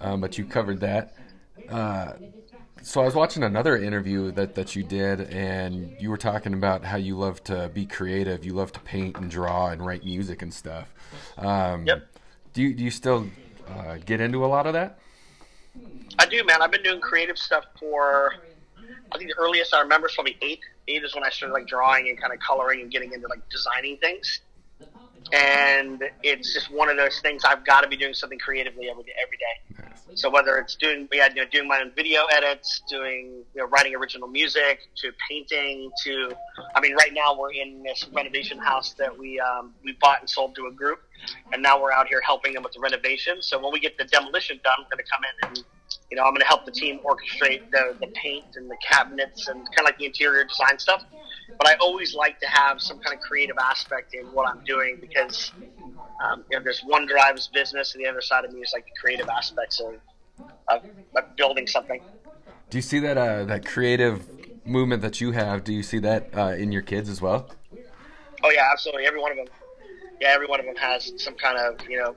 um, 0.01 0.21
but 0.21 0.37
you 0.37 0.45
covered 0.45 0.81
that. 0.81 1.15
Uh, 1.71 2.13
so 2.83 3.01
I 3.01 3.05
was 3.05 3.15
watching 3.15 3.43
another 3.43 3.77
interview 3.77 4.31
that, 4.33 4.55
that 4.55 4.77
you 4.77 4.85
did, 4.85 5.23
and 5.23 5.97
you 5.99 6.11
were 6.11 6.17
talking 6.17 6.55
about 6.55 6.85
how 6.85 6.99
you 6.99 7.17
love 7.17 7.43
to 7.45 7.71
be 7.73 7.87
creative. 7.87 8.45
You 8.45 8.53
love 8.53 8.73
to 8.73 8.81
paint 8.81 9.17
and 9.17 9.31
draw 9.31 9.69
and 9.71 9.85
write 9.85 10.05
music 10.05 10.43
and 10.43 10.53
stuff. 10.53 10.93
Um, 11.39 11.87
Yep. 11.87 12.07
Do 12.53 12.63
you 12.63 12.75
do 12.75 12.85
you 12.85 12.91
still 12.91 13.27
uh, 13.69 13.99
get 14.05 14.21
into 14.21 14.45
a 14.45 14.47
lot 14.47 14.67
of 14.67 14.73
that? 14.73 14.99
I 16.19 16.27
do, 16.27 16.43
man. 16.45 16.63
I've 16.63 16.71
been 16.71 16.83
doing 16.83 17.01
creative 17.01 17.37
stuff 17.37 17.65
for 17.79 18.35
I 19.12 19.19
think 19.19 19.31
the 19.31 19.38
earliest 19.38 19.75
I 19.75 19.81
remember 19.81 20.09
is 20.09 20.14
probably 20.14 20.37
eight. 20.43 20.61
Eight 20.88 21.05
is 21.05 21.14
when 21.14 21.25
I 21.25 21.31
started 21.31 21.52
like 21.55 21.66
drawing 21.66 22.09
and 22.09 22.21
kind 22.21 22.33
of 22.33 22.40
coloring 22.40 22.81
and 22.81 22.90
getting 22.90 23.12
into 23.12 23.28
like 23.28 23.49
designing 23.50 23.97
things. 23.99 24.40
And 25.33 26.05
it's 26.23 26.55
just 26.55 26.71
one 26.71 26.88
of 26.88 26.97
those 26.97 27.19
things 27.21 27.45
I've 27.45 27.64
got 27.64 27.81
to 27.81 27.88
be 27.88 27.97
doing 27.97 28.14
something 28.14 28.38
creatively 28.38 28.88
every 28.88 29.02
day. 29.02 29.12
Every 29.21 29.37
day. 29.37 29.83
Nice. 30.09 30.21
So 30.21 30.31
whether 30.31 30.57
it's 30.59 30.76
doing 30.76 31.09
yeah, 31.12 31.28
you 31.28 31.43
know, 31.43 31.49
doing 31.50 31.66
my 31.66 31.81
own 31.81 31.90
video 31.97 32.26
edits, 32.26 32.83
doing 32.88 33.43
you 33.55 33.62
know, 33.62 33.66
writing 33.66 33.95
original 33.97 34.28
music, 34.28 34.88
to 34.97 35.11
painting, 35.28 35.90
to 36.05 36.33
I 36.76 36.81
mean, 36.81 36.95
right 36.95 37.12
now 37.12 37.37
we're 37.37 37.52
in 37.52 37.83
this 37.83 38.07
renovation 38.12 38.59
house 38.59 38.95
that 38.95 39.16
we 39.16 39.40
um, 39.40 39.75
we 39.83 39.93
bought 40.00 40.21
and 40.21 40.31
sold 40.31 40.55
to 40.57 40.66
a 40.66 40.73
group, 40.73 41.00
and 41.52 41.61
now 41.61 41.80
we're 41.82 41.93
out 41.93 42.06
here 42.06 42.21
helping 42.21 42.52
them 42.54 42.63
with 42.63 42.73
the 42.73 42.80
renovation. 42.80 43.43
So 43.43 43.58
when 43.58 43.73
we 43.73 43.80
get 43.80 43.99
the 43.99 44.04
demolition 44.04 44.61
done, 44.63 44.76
we're 44.78 44.97
going 44.97 45.04
to 45.04 45.11
come 45.11 45.23
in 45.25 45.49
and 45.49 45.65
you 46.10 46.16
know 46.16 46.23
I'm 46.23 46.32
going 46.32 46.40
to 46.40 46.47
help 46.47 46.64
the 46.64 46.73
team 46.73 47.00
orchestrate 47.04 47.71
the 47.71 47.97
the 48.00 48.08
paint 48.08 48.45
and 48.56 48.71
the 48.71 48.76
cabinets 48.86 49.49
and 49.49 49.58
kind 49.58 49.80
of 49.80 49.84
like 49.84 49.99
the 49.99 50.06
interior 50.06 50.45
design 50.45 50.78
stuff. 50.78 51.02
But 51.58 51.69
I 51.69 51.75
always 51.75 52.14
like 52.14 52.38
to 52.40 52.47
have 52.49 52.80
some 52.80 52.99
kind 52.99 53.14
of 53.14 53.21
creative 53.21 53.56
aspect 53.58 54.14
in 54.14 54.26
what 54.26 54.49
I'm 54.49 54.62
doing 54.64 54.99
because 55.00 55.52
um, 56.25 56.45
you 56.50 56.56
know, 56.56 56.64
there's 56.64 56.80
one 56.80 57.06
drives 57.06 57.49
business, 57.49 57.95
and 57.95 58.04
the 58.04 58.08
other 58.08 58.21
side 58.21 58.45
of 58.45 58.52
me 58.52 58.60
is 58.60 58.73
like 58.73 58.84
the 58.84 58.92
creative 59.00 59.28
aspects 59.28 59.80
of, 59.80 59.95
of, 60.69 60.82
of 61.14 61.36
building 61.36 61.66
something. 61.66 62.00
Do 62.71 62.78
you 62.78 62.82
see 62.82 62.99
that 63.00 63.19
uh, 63.19 63.45
that 63.45 63.66
creative 63.66 64.26
movement 64.66 65.02
that 65.02 65.21
you 65.21 65.32
have? 65.32 65.62
Do 65.62 65.73
you 65.73 65.82
see 65.82 65.99
that 66.00 66.30
uh, 66.36 66.54
in 66.56 66.73
your 66.73 66.82
kids 66.82 67.08
as 67.08 67.21
well? 67.21 67.49
Oh 68.42 68.50
yeah, 68.50 68.69
absolutely. 68.73 69.06
Every 69.06 69.21
one 69.21 69.30
of 69.30 69.36
them. 69.36 69.47
Yeah, 70.21 70.28
every 70.28 70.47
one 70.47 70.60
of 70.60 70.66
them 70.66 70.76
has 70.76 71.12
some 71.19 71.34
kind 71.34 71.58
of 71.58 71.88
you 71.88 71.99
know 71.99 72.14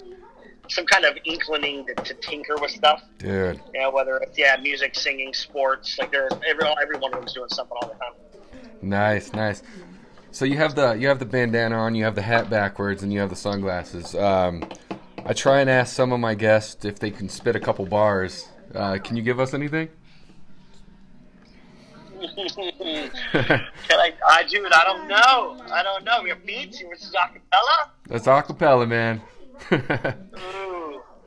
some 0.70 0.86
kind 0.86 1.06
of 1.06 1.18
inclining 1.26 1.86
to, 1.88 1.96
to 1.96 2.14
tinker 2.16 2.56
with 2.60 2.72
stuff. 2.72 3.04
Dude, 3.18 3.60
You 3.74 3.82
know, 3.82 3.92
whether 3.92 4.18
it's 4.18 4.38
yeah, 4.38 4.56
music, 4.62 4.96
singing, 4.96 5.34
sports. 5.34 5.98
Like 6.00 6.12
they're 6.12 6.30
every 6.48 6.68
every 6.82 6.98
one 6.98 7.14
of 7.14 7.20
them's 7.20 7.34
doing 7.34 7.50
something 7.50 7.78
all 7.82 7.90
the 7.90 7.96
time. 7.96 8.70
nice, 8.82 9.34
nice. 9.34 9.64
So 10.32 10.46
you 10.46 10.58
have 10.58 10.76
the 10.76 10.94
you 10.94 11.08
have 11.08 11.20
the 11.20 11.26
bandana 11.26 11.76
on, 11.76 11.96
you 11.96 12.04
have 12.04 12.16
the 12.16 12.22
hat 12.22 12.50
backwards, 12.50 13.04
and 13.04 13.12
you 13.12 13.20
have 13.20 13.30
the 13.30 13.36
sunglasses. 13.36 14.16
Um, 14.16 14.64
I 15.26 15.34
try 15.34 15.62
and 15.62 15.70
ask 15.70 15.96
some 15.96 16.12
of 16.12 16.20
my 16.20 16.36
guests 16.36 16.86
if 16.86 17.00
they 17.00 17.12
can 17.12 17.30
spit 17.30 17.56
a 17.56 17.60
couple 17.60 17.86
bars. 17.86 18.48
Uh, 18.74 19.00
can 19.04 19.16
you 19.18 19.24
give 19.24 19.40
us 19.40 19.54
anything? 19.54 19.90
Can 22.20 23.52
I, 23.92 24.14
I 24.28 24.44
do 24.44 24.66
it. 24.66 24.74
I 24.74 24.84
don't 24.84 25.08
know. 25.08 25.74
I 25.74 25.82
don't 25.84 26.04
know. 26.04 26.26
Your 26.26 26.36
beats. 26.36 26.82
Your 26.82 26.94
acapella. 26.94 27.90
That's 28.08 28.28
acapella, 28.28 28.88
man. 28.88 29.22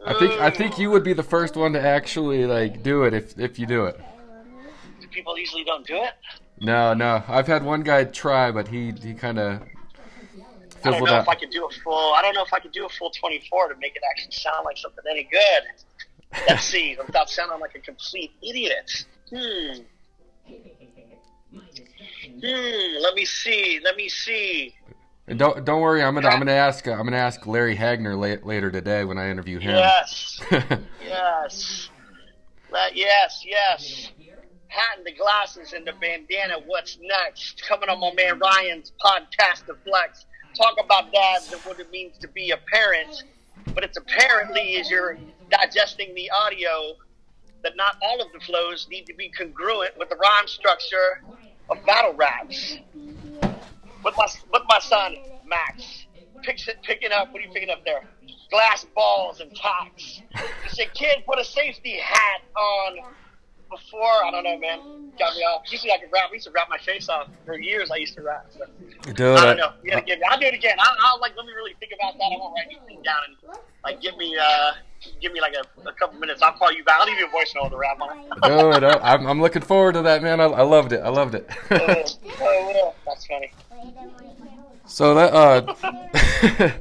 I 0.05 0.15
think 0.19 0.33
I 0.41 0.51
think 0.51 0.79
you 0.79 0.91
would 0.91 1.05
be 1.05 1.13
the 1.13 1.23
first 1.23 1.57
one 1.57 1.73
to 1.75 1.81
actually 1.81 2.47
like 2.47 2.83
do 2.83 3.05
it 3.05 3.15
if 3.15 3.39
if 3.39 3.59
you 3.59 3.67
do 3.67 3.85
it. 3.87 4.01
people 5.11 5.39
usually 5.39 5.65
don't 5.65 5.87
do 5.87 5.97
it. 5.97 6.13
No, 6.61 6.95
no. 6.95 7.23
I've 7.29 7.47
had 7.47 7.65
one 7.65 7.83
guy 7.83 8.05
try, 8.05 8.51
but 8.51 8.69
he 8.69 8.93
he 8.93 9.15
kind 9.15 9.39
of 9.39 9.63
I 10.85 10.91
don't 10.91 11.05
know 11.05 11.13
out. 11.13 11.23
if 11.23 11.29
I 11.29 11.35
could 11.35 11.51
do 11.51 11.67
a 11.67 11.71
full. 11.83 12.13
I 12.15 12.23
don't 12.23 12.35
know 12.35 12.43
if 12.43 12.53
I 12.53 12.59
could 12.59 12.73
do 12.73 12.87
a 12.87 12.89
full 12.89 13.11
24 13.11 13.69
to 13.69 13.75
make 13.77 13.95
it 13.95 14.03
actually 14.11 14.33
sound 14.33 14.65
like 14.65 14.77
something 14.77 15.05
any 15.11 15.25
good. 15.25 15.63
Let's 16.49 16.65
see, 16.65 16.97
without 17.07 17.31
sounding 17.31 17.61
like 17.61 17.75
a 17.75 17.81
complete 17.81 18.33
idiot. 18.43 19.07
Hmm. 19.31 19.83
Hmm. 22.41 23.03
Let 23.03 23.15
me 23.15 23.25
see. 23.25 23.81
Let 23.85 23.97
me 23.97 24.09
see. 24.09 24.75
And 25.29 25.39
don't 25.39 25.65
don't 25.65 25.81
worry. 25.81 26.03
I'm 26.03 26.15
gonna 26.15 26.29
I'm 26.29 26.39
gonna 26.41 26.51
ask 26.53 26.87
I'm 26.89 27.05
gonna 27.05 27.17
ask 27.17 27.47
Larry 27.47 27.77
Hagner 27.77 28.17
la- 28.17 28.45
later 28.47 28.71
today 28.71 29.05
when 29.05 29.19
I 29.19 29.31
interview 29.31 29.59
him. 29.59 29.77
Yes. 29.77 30.41
Yes. 31.07 31.91
Let- 32.71 32.97
yes. 32.97 33.45
Yes. 33.47 34.11
Hat 34.69 34.97
and 34.97 35.07
the 35.07 35.13
glasses 35.13 35.75
and 35.75 35.87
the 35.87 35.93
bandana. 36.01 36.55
What's 36.67 36.99
next? 37.03 37.63
Coming 37.69 37.89
on 37.91 38.01
my 38.01 38.13
man 38.15 38.39
Ryan's 38.39 38.93
podcast 39.05 39.67
to 39.67 39.75
flex. 39.87 40.25
Talk 40.57 40.77
about 40.83 41.13
dads 41.13 41.53
and 41.53 41.61
what 41.63 41.79
it 41.79 41.91
means 41.91 42.17
to 42.19 42.29
be 42.29 42.51
a 42.51 42.57
parent. 42.73 43.25
But 43.75 43.85
it's 43.85 43.99
apparently 43.99 44.77
as 44.77 44.91
you're 44.91 45.19
digesting 45.51 46.15
the 46.15 46.31
audio 46.31 46.95
that 47.63 47.77
not 47.77 47.97
all 48.03 48.21
of 48.21 48.33
the 48.33 48.41
flows 48.41 48.89
need 48.91 49.07
to 49.07 49.15
be 49.15 49.29
congruent 49.29 49.97
with 49.99 50.09
the 50.09 50.17
rhyme 50.17 50.49
structure 50.49 51.23
of 51.71 51.85
battle 51.87 52.15
raps. 52.15 52.79
With 54.05 54.17
my 54.17 54.27
with 54.53 54.63
my 54.69 54.79
son 54.81 55.17
Max, 55.47 56.07
picks 56.43 56.69
it, 56.69 56.79
picking 56.83 57.13
up. 57.13 57.29
What 57.33 57.43
are 57.43 57.47
you 57.47 57.53
picking 57.53 57.71
up 57.71 57.85
there? 57.85 58.03
Glass 58.51 58.87
balls 58.95 59.41
and 59.41 59.55
tacks. 59.55 60.23
He 60.65 60.69
said, 60.69 60.93
"Kid, 60.95 61.25
put 61.27 61.39
a 61.39 61.45
safety 61.45 61.99
hat 61.99 62.43
on." 62.57 62.99
Before 63.73 64.25
I 64.25 64.31
don't 64.31 64.45
know, 64.45 64.59
man, 64.59 65.11
got 65.19 65.35
me 65.35 65.41
off. 65.43 65.63
Usually 65.71 65.93
I 65.93 65.99
could 65.99 66.13
rap. 66.13 66.29
I 66.31 66.35
used 66.35 66.45
to 66.45 66.51
rap 66.53 66.69
my 66.69 66.77
face 66.79 67.09
off 67.09 67.29
for 67.47 67.59
years. 67.59 67.91
I 67.91 67.97
used 67.97 68.15
to 68.17 68.23
rap. 68.23 68.47
So. 68.51 68.67
Dude, 69.13 69.21
I 69.21 69.35
I- 69.35 69.45
don't 69.47 69.57
know. 69.57 69.73
You 69.83 69.91
gotta 69.93 70.05
give 70.05 70.19
me. 70.19 70.27
I'll 70.29 70.39
do 70.39 70.47
it 70.47 70.55
again. 70.55 70.77
I'll, 70.79 70.97
I'll 71.05 71.21
like 71.21 71.33
let 71.37 71.47
me 71.47 71.53
really 71.53 71.73
think 71.81 71.93
about 71.99 72.19
that. 72.19 72.25
I 72.25 72.37
won't 72.39 72.55
write 72.55 72.67
anything 72.67 73.03
down 73.03 73.17
and 73.29 73.57
like 73.83 74.01
give 74.03 74.17
me 74.19 74.37
uh 74.37 74.73
give 75.23 75.33
me 75.33 75.41
like 75.41 75.55
a, 75.55 75.89
a 75.89 75.93
couple 75.95 76.19
minutes. 76.21 76.43
I'll 76.43 76.53
call 76.53 76.71
you 76.71 76.85
back. 76.85 77.01
I'll 77.01 77.07
leave 77.07 77.19
you 77.19 77.27
a 77.27 77.31
voice 77.31 77.53
note 77.55 77.71
to 77.71 77.77
rap 77.79 77.99
on. 78.01 78.19
Dude, 78.43 78.85
I, 78.85 78.99
I'm, 79.15 79.27
I'm 79.27 79.41
looking 79.41 79.63
forward 79.63 79.95
to 79.95 80.03
that, 80.03 80.23
man. 80.23 80.39
I, 80.41 80.45
I 80.45 80.63
loved 80.63 80.93
it. 80.93 81.01
I 81.03 81.09
loved 81.09 81.35
it. 81.35 81.49
oh, 81.71 81.79
oh, 81.79 82.73
yeah. 82.75 82.91
that's 83.07 83.27
funny. 83.27 83.51
so 84.87 85.15
that 85.15 85.33
uh, 85.33 86.73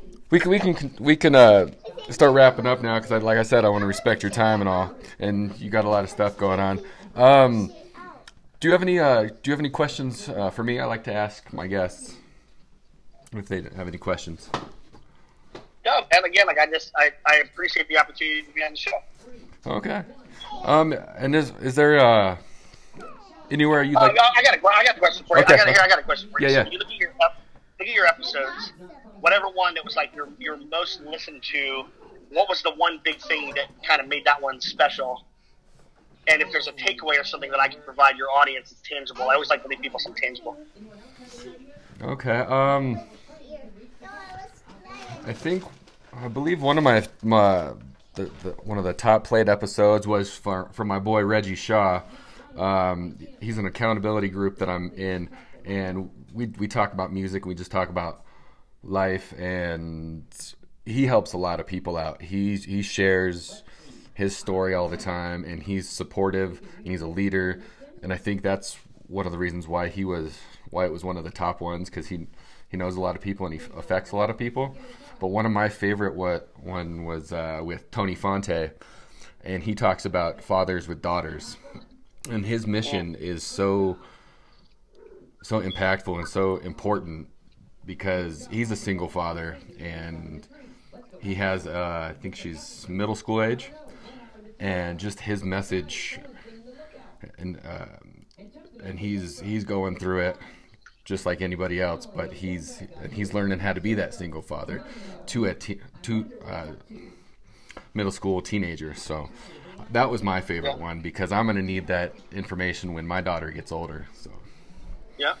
we 0.30 0.40
can 0.40 0.50
we 0.50 0.58
can 0.58 0.94
we 1.00 1.16
can 1.16 1.34
uh 1.34 1.70
start 2.10 2.32
wrapping 2.32 2.66
up 2.66 2.82
now 2.82 2.98
because 2.98 3.22
like 3.22 3.38
I 3.38 3.42
said, 3.42 3.64
I 3.64 3.68
want 3.68 3.82
to 3.82 3.86
respect 3.86 4.22
your 4.22 4.30
time 4.30 4.60
and 4.60 4.68
all, 4.68 4.94
and 5.18 5.58
you 5.58 5.70
got 5.70 5.84
a 5.84 5.88
lot 5.88 6.04
of 6.04 6.10
stuff 6.10 6.36
going 6.36 6.60
on. 6.60 6.80
Um, 7.14 7.72
do 8.60 8.68
you 8.68 8.72
have 8.72 8.82
any 8.82 8.98
uh 8.98 9.22
do 9.24 9.32
you 9.44 9.52
have 9.52 9.60
any 9.60 9.70
questions 9.70 10.28
uh, 10.28 10.50
for 10.50 10.64
me? 10.64 10.80
I 10.80 10.84
like 10.86 11.04
to 11.04 11.12
ask 11.12 11.52
my 11.52 11.66
guests 11.66 12.16
if 13.32 13.48
they 13.48 13.62
have 13.76 13.88
any 13.88 13.98
questions. 13.98 14.50
No, 15.84 16.04
and 16.12 16.24
again, 16.24 16.46
like 16.46 16.58
I 16.58 16.66
just 16.66 16.92
I, 16.96 17.12
I 17.26 17.36
appreciate 17.36 17.88
the 17.88 17.98
opportunity 17.98 18.42
to 18.42 18.52
be 18.52 18.62
on 18.62 18.72
the 18.72 18.76
show. 18.76 18.98
Okay. 19.66 20.02
Um, 20.64 20.92
and 21.16 21.34
is 21.34 21.52
is 21.60 21.74
there 21.74 21.98
uh 21.98 22.36
Anywhere 23.50 23.82
you'd 23.82 23.94
like? 23.94 24.12
I 24.12 24.42
got 24.42 24.54
a, 24.54 24.66
I 24.68 24.84
got 24.84 24.96
a 24.96 24.98
question 24.98 25.24
for 25.26 25.38
you. 25.38 25.44
Okay. 25.44 25.54
I 25.54 25.56
got, 25.56 25.68
a, 25.68 25.70
here, 25.72 25.80
I 25.82 25.88
got 25.88 25.98
a 25.98 26.02
question 26.02 26.28
for 26.30 26.40
you. 26.40 26.48
Yeah, 26.48 26.64
So 26.64 26.64
yeah. 26.64 26.70
you 26.70 26.78
look 26.78 26.88
at 26.88 26.96
your 26.96 27.10
look 27.18 27.32
at 27.80 27.94
your 27.94 28.06
episodes. 28.06 28.72
Whatever 29.20 29.46
one 29.48 29.74
that 29.74 29.84
was 29.84 29.96
like 29.96 30.14
your 30.14 30.28
your 30.38 30.56
most 30.56 31.00
listened 31.02 31.42
to, 31.44 31.84
what 32.30 32.48
was 32.48 32.62
the 32.62 32.72
one 32.74 33.00
big 33.02 33.20
thing 33.20 33.52
that 33.54 33.66
kind 33.82 34.00
of 34.00 34.08
made 34.08 34.24
that 34.24 34.40
one 34.40 34.60
special? 34.60 35.24
And 36.26 36.42
if 36.42 36.52
there's 36.52 36.68
a 36.68 36.72
takeaway 36.72 37.18
or 37.18 37.24
something 37.24 37.50
that 37.50 37.60
I 37.60 37.68
can 37.68 37.80
provide 37.82 38.16
your 38.16 38.30
audience 38.30 38.70
it's 38.70 38.82
tangible, 38.86 39.30
I 39.30 39.34
always 39.34 39.48
like 39.48 39.62
to 39.62 39.68
leave 39.68 39.80
people 39.80 39.98
some 39.98 40.14
tangible. 40.14 40.56
Okay. 42.02 42.38
Um, 42.40 43.00
I 45.26 45.32
think 45.32 45.64
I 46.12 46.28
believe 46.28 46.62
one 46.62 46.78
of 46.78 46.84
my 46.84 47.06
my 47.22 47.72
the, 48.14 48.30
the 48.42 48.50
one 48.64 48.78
of 48.78 48.84
the 48.84 48.92
top 48.92 49.24
played 49.24 49.48
episodes 49.48 50.06
was 50.06 50.34
for 50.34 50.68
for 50.72 50.84
my 50.84 50.98
boy 50.98 51.24
Reggie 51.24 51.54
Shaw. 51.54 52.02
Um, 52.56 53.18
he's 53.40 53.58
an 53.58 53.66
accountability 53.66 54.28
group 54.28 54.58
that 54.58 54.68
I'm 54.68 54.92
in, 54.94 55.30
and 55.64 56.10
we 56.32 56.46
we 56.46 56.68
talk 56.68 56.92
about 56.92 57.12
music. 57.12 57.46
We 57.46 57.54
just 57.54 57.70
talk 57.70 57.88
about 57.88 58.24
life, 58.88 59.32
and 59.38 60.24
he 60.84 61.06
helps 61.06 61.32
a 61.32 61.38
lot 61.38 61.60
of 61.60 61.66
people 61.66 61.96
out. 61.96 62.22
He 62.22 62.56
he 62.56 62.82
shares 62.82 63.62
his 64.14 64.36
story 64.36 64.74
all 64.74 64.88
the 64.88 64.96
time, 64.96 65.44
and 65.44 65.62
he's 65.62 65.88
supportive, 65.88 66.60
and 66.78 66.88
he's 66.88 67.02
a 67.02 67.06
leader, 67.06 67.62
and 68.02 68.12
I 68.12 68.16
think 68.16 68.42
that's 68.42 68.76
one 69.06 69.26
of 69.26 69.32
the 69.32 69.38
reasons 69.38 69.66
why 69.66 69.88
he 69.88 70.04
was 70.04 70.38
why 70.70 70.84
it 70.84 70.92
was 70.92 71.04
one 71.04 71.16
of 71.16 71.24
the 71.24 71.30
top 71.30 71.60
ones 71.60 71.88
because 71.88 72.08
he 72.08 72.26
he 72.68 72.76
knows 72.76 72.96
a 72.96 73.00
lot 73.00 73.16
of 73.16 73.22
people 73.22 73.46
and 73.46 73.58
he 73.58 73.66
affects 73.76 74.12
a 74.12 74.16
lot 74.16 74.30
of 74.30 74.36
people. 74.36 74.76
But 75.20 75.28
one 75.28 75.46
of 75.46 75.52
my 75.52 75.68
favorite 75.68 76.14
what 76.14 76.50
one 76.62 77.04
was 77.04 77.32
uh, 77.32 77.60
with 77.64 77.90
Tony 77.90 78.14
Fonte, 78.14 78.70
and 79.42 79.62
he 79.62 79.74
talks 79.74 80.04
about 80.04 80.42
fathers 80.42 80.86
with 80.86 81.02
daughters, 81.02 81.56
and 82.30 82.44
his 82.44 82.66
mission 82.66 83.14
is 83.14 83.42
so 83.42 83.98
so 85.42 85.60
impactful 85.60 86.18
and 86.18 86.28
so 86.28 86.56
important 86.58 87.28
because 87.88 88.46
he's 88.52 88.70
a 88.70 88.76
single 88.76 89.08
father 89.08 89.56
and 89.80 90.46
he 91.18 91.34
has 91.34 91.66
uh, 91.66 92.10
I 92.10 92.14
think 92.20 92.36
she's 92.36 92.86
middle 92.88 93.16
school 93.16 93.42
age, 93.42 93.72
and 94.60 95.00
just 95.00 95.20
his 95.20 95.42
message 95.42 96.20
and 97.38 97.58
uh, 97.66 97.86
and 98.84 99.00
he's 99.00 99.40
he's 99.40 99.64
going 99.64 99.96
through 99.96 100.20
it 100.20 100.38
just 101.04 101.24
like 101.24 101.40
anybody 101.40 101.80
else, 101.80 102.06
but 102.06 102.32
he's 102.34 102.82
and 103.02 103.12
he's 103.12 103.32
learning 103.32 103.58
how 103.60 103.72
to 103.72 103.80
be 103.80 103.94
that 103.94 104.14
single 104.14 104.42
father 104.42 104.84
to 105.26 105.46
a 105.46 105.54
te- 105.54 105.80
to 106.02 106.30
uh, 106.46 106.66
middle 107.94 108.12
school 108.12 108.42
teenager. 108.42 108.94
So 108.94 109.30
that 109.90 110.10
was 110.10 110.22
my 110.22 110.42
favorite 110.42 110.78
one 110.78 111.00
because 111.00 111.32
I'm 111.32 111.46
gonna 111.46 111.62
need 111.62 111.86
that 111.86 112.12
information 112.32 112.92
when 112.92 113.06
my 113.06 113.22
daughter 113.22 113.50
gets 113.50 113.72
older. 113.72 114.06
So 114.12 114.30
Yeah. 115.16 115.34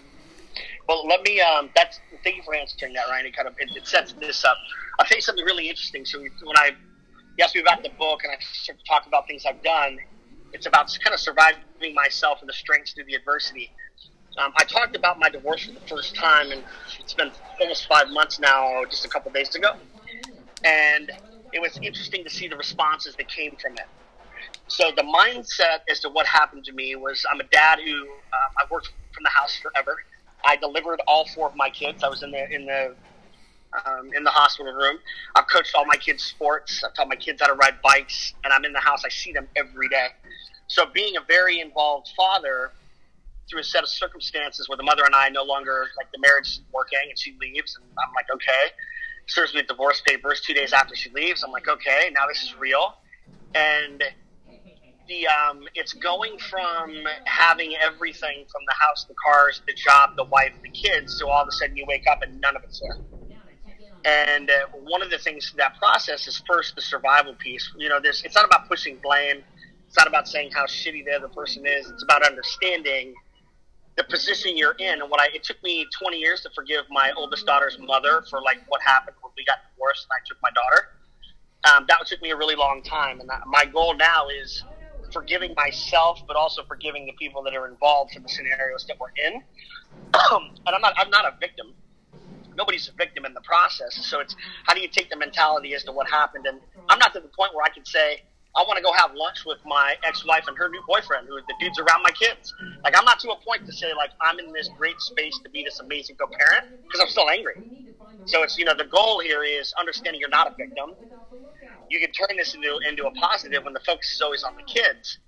Well, 0.88 1.06
let 1.06 1.22
me. 1.22 1.40
Um, 1.40 1.70
that's 1.76 2.00
thank 2.24 2.36
you 2.36 2.42
for 2.42 2.54
answering 2.54 2.94
that, 2.94 3.08
Ryan. 3.10 3.26
It 3.26 3.36
kind 3.36 3.46
of 3.46 3.54
it, 3.58 3.76
it 3.76 3.86
sets 3.86 4.14
this 4.14 4.44
up. 4.44 4.56
Tell 5.06 5.16
you 5.16 5.22
something 5.22 5.44
really 5.44 5.68
interesting. 5.68 6.04
So 6.04 6.18
when 6.20 6.56
I 6.56 6.70
you 7.38 7.44
asked 7.44 7.54
me 7.54 7.60
about 7.60 7.82
the 7.82 7.90
book 7.98 8.20
and 8.24 8.32
I 8.32 8.36
started 8.40 8.82
to 8.82 8.88
talk 8.88 9.06
about 9.06 9.26
things 9.28 9.44
I've 9.46 9.62
done, 9.62 9.98
it's 10.52 10.66
about 10.66 10.90
kind 11.04 11.14
of 11.14 11.20
surviving 11.20 11.94
myself 11.94 12.38
and 12.40 12.48
the 12.48 12.52
strengths 12.54 12.92
through 12.92 13.04
the 13.04 13.14
adversity. 13.14 13.70
Um, 14.38 14.52
I 14.56 14.64
talked 14.64 14.96
about 14.96 15.18
my 15.18 15.28
divorce 15.28 15.66
for 15.66 15.72
the 15.72 15.86
first 15.88 16.14
time, 16.14 16.52
and 16.52 16.62
it's 17.00 17.14
been 17.14 17.30
almost 17.60 17.86
five 17.86 18.08
months 18.10 18.38
now, 18.38 18.84
just 18.90 19.04
a 19.04 19.08
couple 19.08 19.30
days 19.32 19.54
ago. 19.54 19.72
And 20.64 21.10
it 21.52 21.60
was 21.60 21.78
interesting 21.82 22.24
to 22.24 22.30
see 22.30 22.48
the 22.48 22.56
responses 22.56 23.16
that 23.16 23.28
came 23.28 23.56
from 23.60 23.72
it. 23.74 23.86
So 24.68 24.90
the 24.96 25.02
mindset 25.02 25.80
as 25.90 26.00
to 26.00 26.08
what 26.10 26.26
happened 26.26 26.64
to 26.64 26.72
me 26.72 26.94
was 26.96 27.24
I'm 27.32 27.40
a 27.40 27.48
dad 27.50 27.78
who 27.78 28.02
uh, 28.02 28.62
I 28.62 28.64
worked 28.70 28.88
from 29.12 29.24
the 29.24 29.30
house 29.30 29.58
forever. 29.62 29.96
I 30.48 30.56
delivered 30.56 31.00
all 31.06 31.26
four 31.26 31.48
of 31.48 31.56
my 31.56 31.68
kids. 31.68 32.02
I 32.02 32.08
was 32.08 32.22
in 32.22 32.30
the 32.30 32.50
in 32.50 32.64
the 32.64 32.94
um, 33.84 34.10
in 34.16 34.24
the 34.24 34.30
hospital 34.30 34.72
room. 34.72 34.98
I've 35.36 35.46
coached 35.46 35.74
all 35.74 35.84
my 35.84 35.96
kids 35.96 36.24
sports. 36.24 36.82
I've 36.82 36.94
taught 36.94 37.08
my 37.08 37.16
kids 37.16 37.42
how 37.42 37.48
to 37.48 37.52
ride 37.52 37.82
bikes, 37.82 38.32
and 38.42 38.52
I'm 38.52 38.64
in 38.64 38.72
the 38.72 38.80
house. 38.80 39.04
I 39.04 39.10
see 39.10 39.32
them 39.32 39.46
every 39.56 39.88
day. 39.88 40.08
So 40.66 40.86
being 40.86 41.16
a 41.16 41.20
very 41.28 41.60
involved 41.60 42.08
father 42.16 42.72
through 43.48 43.60
a 43.60 43.64
set 43.64 43.82
of 43.82 43.90
circumstances 43.90 44.68
where 44.70 44.76
the 44.76 44.82
mother 44.82 45.04
and 45.04 45.14
I 45.14 45.28
no 45.28 45.42
longer 45.42 45.86
like 45.98 46.10
the 46.12 46.18
marriage 46.18 46.48
is 46.48 46.60
working, 46.72 46.98
and 47.10 47.18
she 47.18 47.36
leaves, 47.40 47.76
and 47.76 47.84
I'm 47.98 48.14
like, 48.14 48.26
okay. 48.32 48.72
Serves 49.26 49.52
me 49.54 49.62
divorce 49.62 50.00
papers 50.00 50.40
two 50.40 50.54
days 50.54 50.72
after 50.72 50.96
she 50.96 51.10
leaves. 51.10 51.44
I'm 51.44 51.52
like, 51.52 51.68
okay, 51.68 52.08
now 52.14 52.26
this 52.26 52.42
is 52.42 52.56
real, 52.56 52.94
and 53.54 54.02
the 55.08 55.26
um, 55.26 55.64
it's 55.74 55.92
going 55.94 56.38
from 56.38 56.94
having 57.24 57.74
everything 57.80 58.44
from 58.50 58.62
the 58.66 58.74
house, 58.74 59.04
the 59.08 59.14
cars, 59.24 59.62
the 59.66 59.72
job, 59.72 60.16
the 60.16 60.24
wife, 60.24 60.52
the 60.62 60.68
kids, 60.70 61.18
to 61.18 61.26
all 61.26 61.42
of 61.42 61.48
a 61.48 61.52
sudden 61.52 61.76
you 61.76 61.84
wake 61.88 62.06
up 62.10 62.22
and 62.22 62.40
none 62.40 62.56
of 62.56 62.62
it's 62.64 62.80
there. 62.80 62.98
And 64.04 64.50
uh, 64.50 64.66
one 64.84 65.02
of 65.02 65.10
the 65.10 65.18
things 65.18 65.50
in 65.50 65.56
that 65.58 65.76
process 65.78 66.28
is 66.28 66.42
first 66.46 66.76
the 66.76 66.82
survival 66.82 67.34
piece. 67.34 67.72
You 67.76 67.88
know, 67.88 67.98
there's 68.00 68.22
it's 68.22 68.34
not 68.34 68.44
about 68.44 68.68
pushing 68.68 68.98
blame. 69.02 69.42
It's 69.86 69.96
not 69.96 70.06
about 70.06 70.28
saying 70.28 70.50
how 70.52 70.66
shitty 70.66 71.04
the 71.06 71.12
other 71.12 71.28
person 71.28 71.66
is. 71.66 71.90
It's 71.90 72.02
about 72.02 72.22
understanding 72.24 73.14
the 73.96 74.04
position 74.04 74.56
you're 74.56 74.76
in. 74.78 75.00
And 75.00 75.10
what 75.10 75.20
I 75.20 75.28
it 75.34 75.42
took 75.42 75.62
me 75.62 75.86
20 76.00 76.18
years 76.18 76.42
to 76.42 76.50
forgive 76.54 76.84
my 76.90 77.12
oldest 77.16 77.46
daughter's 77.46 77.78
mother 77.80 78.22
for 78.30 78.40
like 78.42 78.58
what 78.68 78.82
happened 78.82 79.16
when 79.22 79.32
we 79.36 79.44
got 79.44 79.58
divorced 79.72 80.06
and 80.06 80.10
I 80.12 80.20
took 80.26 80.38
my 80.42 80.50
daughter. 80.50 80.88
Um, 81.74 81.86
that 81.88 82.06
took 82.06 82.22
me 82.22 82.30
a 82.30 82.36
really 82.36 82.54
long 82.54 82.82
time. 82.82 83.20
And 83.20 83.28
that, 83.28 83.42
my 83.46 83.64
goal 83.64 83.96
now 83.96 84.28
is 84.28 84.62
forgiving 85.12 85.54
myself, 85.56 86.20
but 86.26 86.36
also 86.36 86.62
forgiving 86.64 87.06
the 87.06 87.12
people 87.12 87.42
that 87.44 87.54
are 87.54 87.68
involved 87.68 88.16
in 88.16 88.22
the 88.22 88.28
scenarios 88.28 88.86
that 88.88 88.98
we're 88.98 89.12
in. 89.26 89.42
Um, 90.32 90.50
and 90.66 90.74
I'm 90.74 90.80
not 90.80 90.94
I'm 90.96 91.10
not 91.10 91.24
a 91.24 91.34
victim. 91.40 91.74
Nobody's 92.56 92.88
a 92.88 92.92
victim 92.92 93.24
in 93.24 93.34
the 93.34 93.40
process. 93.42 93.94
So 94.06 94.20
it's 94.20 94.34
how 94.64 94.74
do 94.74 94.80
you 94.80 94.88
take 94.88 95.10
the 95.10 95.16
mentality 95.16 95.74
as 95.74 95.84
to 95.84 95.92
what 95.92 96.08
happened? 96.08 96.46
And 96.46 96.60
I'm 96.88 96.98
not 96.98 97.12
to 97.14 97.20
the 97.20 97.28
point 97.28 97.54
where 97.54 97.64
I 97.64 97.68
can 97.68 97.84
say 97.84 98.22
I 98.58 98.62
want 98.62 98.76
to 98.76 98.82
go 98.82 98.92
have 98.92 99.14
lunch 99.14 99.44
with 99.46 99.58
my 99.64 99.94
ex-wife 100.02 100.44
and 100.48 100.58
her 100.58 100.68
new 100.68 100.82
boyfriend, 100.88 101.28
who 101.28 101.36
the 101.36 101.54
dudes 101.60 101.78
around 101.78 102.02
my 102.02 102.10
kids. 102.10 102.52
Like 102.82 102.98
I'm 102.98 103.04
not 103.04 103.20
to 103.20 103.30
a 103.30 103.36
point 103.36 103.64
to 103.66 103.72
say 103.72 103.94
like 103.94 104.10
I'm 104.20 104.40
in 104.40 104.52
this 104.52 104.68
great 104.76 105.00
space 105.00 105.38
to 105.44 105.50
be 105.50 105.62
this 105.62 105.78
amazing 105.78 106.16
co-parent 106.16 106.64
because 106.82 107.00
I'm 107.00 107.08
still 107.08 107.30
angry. 107.30 107.54
So 108.24 108.42
it's 108.42 108.58
you 108.58 108.64
know 108.64 108.74
the 108.74 108.84
goal 108.84 109.20
here 109.20 109.44
is 109.44 109.72
understanding 109.78 110.20
you're 110.20 110.28
not 110.28 110.48
a 110.48 110.54
victim. 110.56 110.90
You 111.88 112.00
can 112.00 112.10
turn 112.10 112.36
this 112.36 112.54
into 112.54 112.78
into 112.88 113.06
a 113.06 113.12
positive 113.12 113.62
when 113.62 113.74
the 113.74 113.80
focus 113.86 114.12
is 114.12 114.20
always 114.20 114.42
on 114.42 114.56
the 114.56 114.64
kids. 114.64 115.18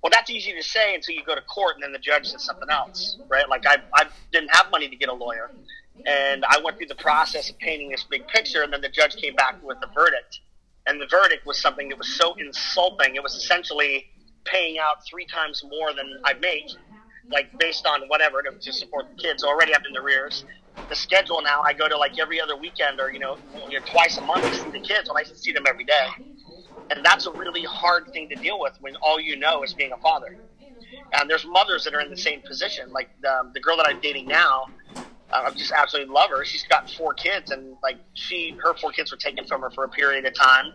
Well, 0.00 0.10
that's 0.12 0.30
easy 0.30 0.52
to 0.52 0.62
say 0.62 0.94
until 0.94 1.16
you 1.16 1.24
go 1.24 1.34
to 1.34 1.42
court 1.42 1.74
and 1.74 1.82
then 1.82 1.92
the 1.92 1.98
judge 1.98 2.28
says 2.28 2.44
something 2.44 2.70
else, 2.70 3.18
right? 3.28 3.48
Like 3.48 3.66
I, 3.66 3.78
I 3.96 4.06
didn't 4.30 4.54
have 4.54 4.70
money 4.70 4.88
to 4.88 4.94
get 4.94 5.08
a 5.08 5.12
lawyer, 5.12 5.50
and 6.06 6.44
I 6.48 6.60
went 6.62 6.78
through 6.78 6.86
the 6.86 6.94
process 6.94 7.50
of 7.50 7.58
painting 7.58 7.90
this 7.90 8.04
big 8.08 8.26
picture, 8.28 8.62
and 8.62 8.72
then 8.72 8.80
the 8.80 8.88
judge 8.88 9.16
came 9.16 9.34
back 9.34 9.60
with 9.60 9.78
a 9.82 9.88
verdict, 9.92 10.38
and 10.88 11.00
the 11.00 11.06
verdict 11.06 11.46
was 11.46 11.60
something 11.60 11.88
that 11.90 11.98
was 11.98 12.08
so 12.16 12.34
insulting. 12.34 13.14
It 13.14 13.22
was 13.22 13.34
essentially 13.34 14.06
paying 14.44 14.78
out 14.78 15.04
three 15.08 15.26
times 15.26 15.62
more 15.68 15.92
than 15.94 16.06
I 16.24 16.34
make, 16.34 16.70
like 17.30 17.56
based 17.58 17.86
on 17.86 18.08
whatever 18.08 18.42
to, 18.42 18.58
to 18.58 18.72
support 18.72 19.06
the 19.14 19.22
kids. 19.22 19.44
Already 19.44 19.74
I'm 19.74 19.84
in 19.86 19.92
the 19.92 20.02
rears. 20.02 20.44
The 20.88 20.94
schedule 20.96 21.42
now, 21.42 21.62
I 21.62 21.72
go 21.74 21.88
to 21.88 21.96
like 21.96 22.18
every 22.18 22.40
other 22.40 22.56
weekend 22.56 23.00
or 23.00 23.12
you 23.12 23.18
know, 23.18 23.38
you 23.68 23.80
twice 23.80 24.18
a 24.18 24.22
month 24.22 24.44
to 24.44 24.54
see 24.54 24.70
the 24.70 24.80
kids 24.80 25.08
when 25.08 25.16
I 25.16 25.24
see 25.28 25.52
them 25.52 25.64
every 25.68 25.84
day 25.84 26.08
and 26.90 27.04
that's 27.04 27.26
a 27.26 27.32
really 27.32 27.64
hard 27.64 28.12
thing 28.12 28.28
to 28.28 28.34
deal 28.36 28.58
with 28.60 28.76
when 28.80 28.96
all 28.96 29.20
you 29.20 29.36
know 29.36 29.62
is 29.62 29.74
being 29.74 29.92
a 29.92 29.96
father. 29.98 30.36
And 31.12 31.28
there's 31.28 31.44
mothers 31.46 31.84
that 31.84 31.94
are 31.94 32.00
in 32.00 32.10
the 32.10 32.16
same 32.16 32.40
position. 32.42 32.90
Like 32.92 33.10
the, 33.20 33.50
the 33.52 33.60
girl 33.60 33.76
that 33.76 33.86
I'm 33.88 34.00
dating 34.00 34.26
now, 34.26 34.66
I 35.30 35.50
just 35.50 35.72
absolutely 35.72 36.12
love 36.12 36.30
her. 36.30 36.44
She's 36.44 36.64
got 36.64 36.90
four 36.90 37.12
kids, 37.14 37.50
and 37.50 37.76
like 37.82 37.98
she, 38.14 38.56
her 38.62 38.74
four 38.74 38.92
kids 38.92 39.10
were 39.10 39.18
taken 39.18 39.44
from 39.44 39.60
her 39.62 39.70
for 39.70 39.84
a 39.84 39.88
period 39.88 40.24
of 40.24 40.34
time 40.34 40.72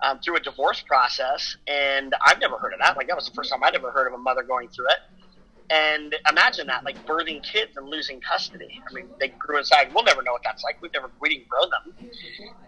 um, 0.00 0.18
through 0.20 0.36
a 0.36 0.40
divorce 0.40 0.82
process. 0.86 1.56
And 1.66 2.14
I've 2.24 2.40
never 2.40 2.56
heard 2.56 2.72
of 2.72 2.80
that. 2.80 2.96
Like 2.96 3.08
that 3.08 3.16
was 3.16 3.28
the 3.28 3.34
first 3.34 3.50
time 3.50 3.62
I'd 3.62 3.74
ever 3.74 3.90
heard 3.90 4.06
of 4.06 4.14
a 4.14 4.18
mother 4.18 4.42
going 4.42 4.68
through 4.68 4.86
it. 4.88 4.98
And 5.68 6.14
imagine 6.30 6.68
that, 6.68 6.84
like 6.84 7.04
birthing 7.06 7.42
kids 7.42 7.76
and 7.76 7.88
losing 7.88 8.20
custody. 8.20 8.80
I 8.88 8.94
mean, 8.94 9.08
they 9.18 9.28
grew 9.28 9.58
inside. 9.58 9.92
We'll 9.92 10.04
never 10.04 10.22
know 10.22 10.32
what 10.32 10.42
that's 10.44 10.62
like. 10.62 10.80
We've 10.80 10.92
never, 10.92 11.10
we 11.20 11.28
didn't 11.28 11.48
grow 11.48 11.62
them. 11.62 12.08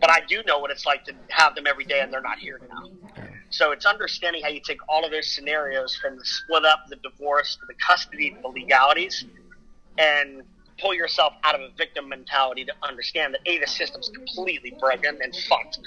But 0.01 0.11
I 0.11 0.21
do 0.29 0.43
know 0.47 0.59
what 0.59 0.73
it's 0.73 0.85
like 0.85 1.05
to 1.05 1.13
have 1.29 1.55
them 1.55 1.67
every 1.69 1.85
day 1.85 2.01
and 2.01 2.13
they're 2.13 2.21
not 2.21 2.39
here 2.39 2.61
now. 2.69 2.91
So 3.51 3.71
it's 3.71 3.87
understanding 3.87 4.43
how 4.43 4.49
you 4.49 4.61
take 4.61 4.79
all 4.89 5.05
of 5.05 5.13
those 5.13 5.33
scenarios 5.33 5.97
from 5.97 6.19
the 6.19 6.25
split 6.25 6.65
up, 6.65 6.87
the 6.89 6.97
divorce, 6.97 7.57
the 7.67 7.75
custody, 7.75 8.31
to 8.31 8.43
the 8.43 8.49
legalities, 8.49 9.25
and 9.97 10.43
pull 10.81 10.95
yourself 10.95 11.35
out 11.45 11.55
of 11.55 11.61
a 11.61 11.71
victim 11.77 12.09
mentality 12.09 12.65
to 12.65 12.73
understand 12.83 13.35
that 13.35 13.41
A, 13.47 13.59
the 13.59 13.67
system's 13.67 14.11
completely 14.15 14.77
broken 14.81 15.19
and 15.23 15.35
fucked. 15.49 15.79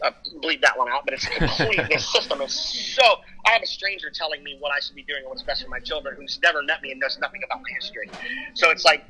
Uh, 0.00 0.12
bleed 0.40 0.62
that 0.62 0.78
one 0.78 0.88
out, 0.88 1.04
but 1.04 1.12
it's 1.12 1.26
complete. 1.36 1.80
the 1.90 1.98
system 1.98 2.40
is 2.40 2.52
so. 2.52 3.02
I 3.46 3.50
have 3.50 3.62
a 3.62 3.66
stranger 3.66 4.10
telling 4.10 4.44
me 4.44 4.56
what 4.60 4.70
I 4.70 4.78
should 4.78 4.94
be 4.94 5.02
doing 5.02 5.20
and 5.20 5.28
what's 5.28 5.42
best 5.42 5.64
for 5.64 5.68
my 5.70 5.80
children, 5.80 6.14
who's 6.16 6.38
never 6.40 6.62
met 6.62 6.82
me 6.82 6.92
and 6.92 7.00
knows 7.00 7.18
nothing 7.20 7.40
about 7.44 7.62
my 7.62 7.70
history. 7.74 8.08
So 8.54 8.70
it's 8.70 8.84
like 8.84 9.04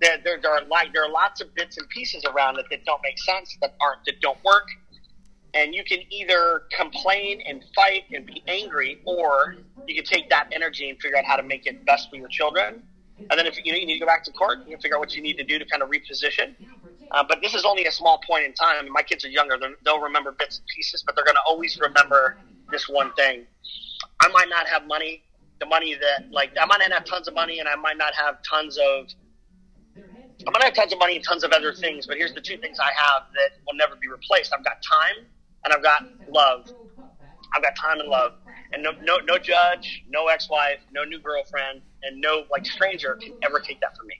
there, 0.00 0.18
there, 0.24 0.40
there 0.40 0.52
are 0.52 0.64
like 0.64 0.92
there 0.92 1.04
are 1.04 1.10
lots 1.10 1.40
of 1.40 1.54
bits 1.54 1.78
and 1.78 1.88
pieces 1.90 2.24
around 2.24 2.58
it 2.58 2.66
that 2.70 2.84
don't 2.84 3.00
make 3.04 3.18
sense, 3.18 3.56
that 3.60 3.76
aren't, 3.80 4.04
that 4.06 4.20
don't 4.20 4.42
work. 4.44 4.66
And 5.54 5.74
you 5.74 5.84
can 5.84 6.00
either 6.10 6.62
complain 6.76 7.42
and 7.46 7.62
fight 7.74 8.04
and 8.10 8.24
be 8.24 8.42
angry, 8.48 9.00
or 9.04 9.56
you 9.86 9.94
can 9.94 10.04
take 10.04 10.30
that 10.30 10.48
energy 10.50 10.88
and 10.88 10.98
figure 10.98 11.18
out 11.18 11.24
how 11.24 11.36
to 11.36 11.42
make 11.42 11.66
it 11.66 11.84
best 11.84 12.08
for 12.10 12.16
your 12.16 12.28
children. 12.28 12.82
And 13.18 13.38
then 13.38 13.46
if 13.46 13.56
you 13.64 13.72
know 13.72 13.78
you 13.78 13.86
need 13.86 13.94
to 13.94 14.00
go 14.00 14.06
back 14.06 14.24
to 14.24 14.32
court, 14.32 14.58
you 14.66 14.72
can 14.72 14.80
figure 14.80 14.96
out 14.96 15.00
what 15.00 15.14
you 15.14 15.22
need 15.22 15.36
to 15.38 15.44
do 15.44 15.58
to 15.58 15.64
kind 15.64 15.82
of 15.82 15.90
reposition. 15.90 16.54
Uh, 17.10 17.22
but 17.28 17.40
this 17.42 17.54
is 17.54 17.64
only 17.64 17.84
a 17.86 17.92
small 17.92 18.20
point 18.26 18.44
in 18.44 18.52
time. 18.54 18.90
My 18.90 19.02
kids 19.02 19.24
are 19.24 19.28
younger; 19.28 19.56
they're, 19.58 19.74
they'll 19.84 20.00
remember 20.00 20.32
bits 20.32 20.58
and 20.58 20.66
pieces, 20.74 21.02
but 21.04 21.14
they're 21.14 21.24
going 21.24 21.36
to 21.36 21.42
always 21.46 21.78
remember 21.80 22.38
this 22.70 22.88
one 22.88 23.12
thing. 23.14 23.46
I 24.20 24.28
might 24.28 24.48
not 24.48 24.66
have 24.66 24.86
money, 24.86 25.22
the 25.60 25.66
money 25.66 25.94
that 25.94 26.30
like 26.32 26.52
I 26.60 26.64
might 26.64 26.80
not 26.80 26.92
have 26.92 27.04
tons 27.04 27.28
of 27.28 27.34
money, 27.34 27.58
and 27.60 27.68
I 27.68 27.76
might 27.76 27.98
not 27.98 28.14
have 28.14 28.36
tons 28.42 28.78
of 28.78 29.06
I 30.46 30.50
might 30.50 30.64
have 30.64 30.74
tons 30.74 30.92
of 30.92 30.98
money 30.98 31.16
and 31.16 31.24
tons 31.24 31.44
of 31.44 31.52
other 31.52 31.72
things, 31.72 32.06
but 32.06 32.16
here's 32.16 32.34
the 32.34 32.40
two 32.40 32.56
things 32.56 32.78
I 32.80 32.90
have 32.96 33.24
that 33.34 33.58
will 33.66 33.76
never 33.76 33.94
be 33.96 34.08
replaced. 34.08 34.52
I've 34.56 34.64
got 34.64 34.82
time 34.82 35.26
and 35.64 35.72
I've 35.72 35.82
got 35.82 36.04
love. 36.28 36.72
I've 37.54 37.62
got 37.62 37.76
time 37.76 38.00
and 38.00 38.08
love. 38.08 38.32
And 38.72 38.82
no, 38.82 38.92
no, 39.02 39.18
no 39.18 39.38
judge, 39.38 40.04
no 40.08 40.28
ex-wife, 40.28 40.78
no 40.92 41.04
new 41.04 41.20
girlfriend, 41.20 41.82
and 42.02 42.20
no 42.20 42.44
like 42.50 42.64
stranger 42.64 43.18
can 43.22 43.34
ever 43.42 43.60
take 43.60 43.80
that 43.80 43.96
from 43.96 44.06
me. 44.06 44.14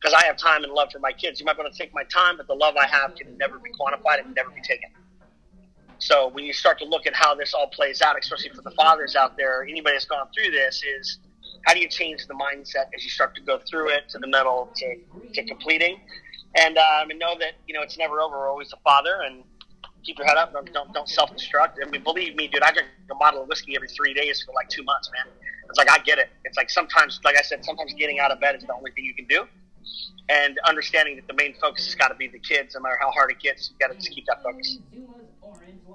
Because 0.00 0.12
I 0.12 0.26
have 0.26 0.36
time 0.36 0.64
and 0.64 0.72
love 0.72 0.90
for 0.92 0.98
my 0.98 1.12
kids. 1.12 1.38
You 1.38 1.46
might 1.46 1.56
want 1.56 1.72
to 1.72 1.78
take 1.78 1.94
my 1.94 2.02
time, 2.04 2.36
but 2.36 2.48
the 2.48 2.54
love 2.54 2.74
I 2.76 2.86
have 2.86 3.14
can 3.14 3.36
never 3.38 3.58
be 3.58 3.70
quantified 3.70 4.24
and 4.24 4.34
never 4.34 4.50
be 4.50 4.60
taken. 4.60 4.90
So 5.98 6.28
when 6.28 6.44
you 6.44 6.52
start 6.52 6.80
to 6.80 6.84
look 6.84 7.06
at 7.06 7.14
how 7.14 7.36
this 7.36 7.54
all 7.54 7.68
plays 7.68 8.02
out, 8.02 8.18
especially 8.18 8.50
for 8.50 8.62
the 8.62 8.72
fathers 8.72 9.14
out 9.14 9.36
there, 9.36 9.62
anybody 9.62 9.94
that's 9.94 10.04
gone 10.04 10.26
through 10.34 10.50
this 10.50 10.82
is 10.82 11.18
how 11.64 11.74
do 11.74 11.80
you 11.80 11.88
change 11.88 12.26
the 12.26 12.34
mindset 12.34 12.86
as 12.92 13.04
you 13.04 13.10
start 13.10 13.36
to 13.36 13.40
go 13.40 13.60
through 13.70 13.90
it 13.90 14.08
to 14.08 14.18
the 14.18 14.26
middle 14.26 14.68
to, 14.74 14.96
to 15.34 15.44
completing 15.44 16.00
and 16.56 16.76
um, 16.76 17.10
and 17.10 17.18
know 17.18 17.34
that 17.38 17.52
you 17.66 17.74
know 17.74 17.82
it's 17.82 17.98
never 17.98 18.20
over. 18.20 18.38
We're 18.38 18.50
always 18.50 18.72
a 18.72 18.76
father, 18.78 19.22
and 19.26 19.44
keep 20.04 20.18
your 20.18 20.26
head 20.26 20.36
up. 20.36 20.52
Don't 20.52 20.72
don't, 20.72 20.92
don't 20.92 21.08
self 21.08 21.30
destruct. 21.32 21.74
I 21.84 21.88
mean, 21.88 22.02
believe 22.02 22.36
me, 22.36 22.48
dude. 22.48 22.62
I 22.62 22.72
drink 22.72 22.88
a 23.10 23.14
bottle 23.14 23.42
of 23.42 23.48
whiskey 23.48 23.76
every 23.76 23.88
three 23.88 24.14
days 24.14 24.42
for 24.44 24.52
like 24.54 24.68
two 24.68 24.82
months, 24.82 25.10
man. 25.12 25.32
It's 25.68 25.78
like 25.78 25.90
I 25.90 25.98
get 25.98 26.18
it. 26.18 26.28
It's 26.44 26.56
like 26.56 26.70
sometimes, 26.70 27.20
like 27.24 27.38
I 27.38 27.42
said, 27.42 27.64
sometimes 27.64 27.94
getting 27.94 28.20
out 28.20 28.30
of 28.30 28.40
bed 28.40 28.56
is 28.56 28.62
the 28.64 28.74
only 28.74 28.90
thing 28.92 29.04
you 29.04 29.14
can 29.14 29.26
do, 29.26 29.44
and 30.28 30.58
understanding 30.66 31.16
that 31.16 31.26
the 31.26 31.34
main 31.34 31.54
focus 31.60 31.86
has 31.86 31.94
got 31.94 32.08
to 32.08 32.14
be 32.14 32.28
the 32.28 32.38
kids, 32.38 32.74
no 32.74 32.80
matter 32.80 32.98
how 33.00 33.10
hard 33.10 33.30
it 33.30 33.40
gets. 33.40 33.70
You 33.70 33.76
got 33.78 33.92
to 33.92 33.98
just 33.98 34.10
keep 34.10 34.26
that 34.26 34.42
focus. 34.42 34.78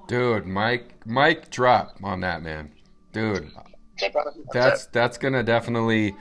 Dude, 0.07 0.45
Mike, 0.45 0.93
Mike, 1.05 1.49
drop 1.49 1.97
on 2.01 2.21
that 2.21 2.41
man, 2.41 2.71
dude. 3.11 3.51
That's 4.53 4.85
that's 4.87 5.17
gonna 5.17 5.43
definitely 5.43 6.15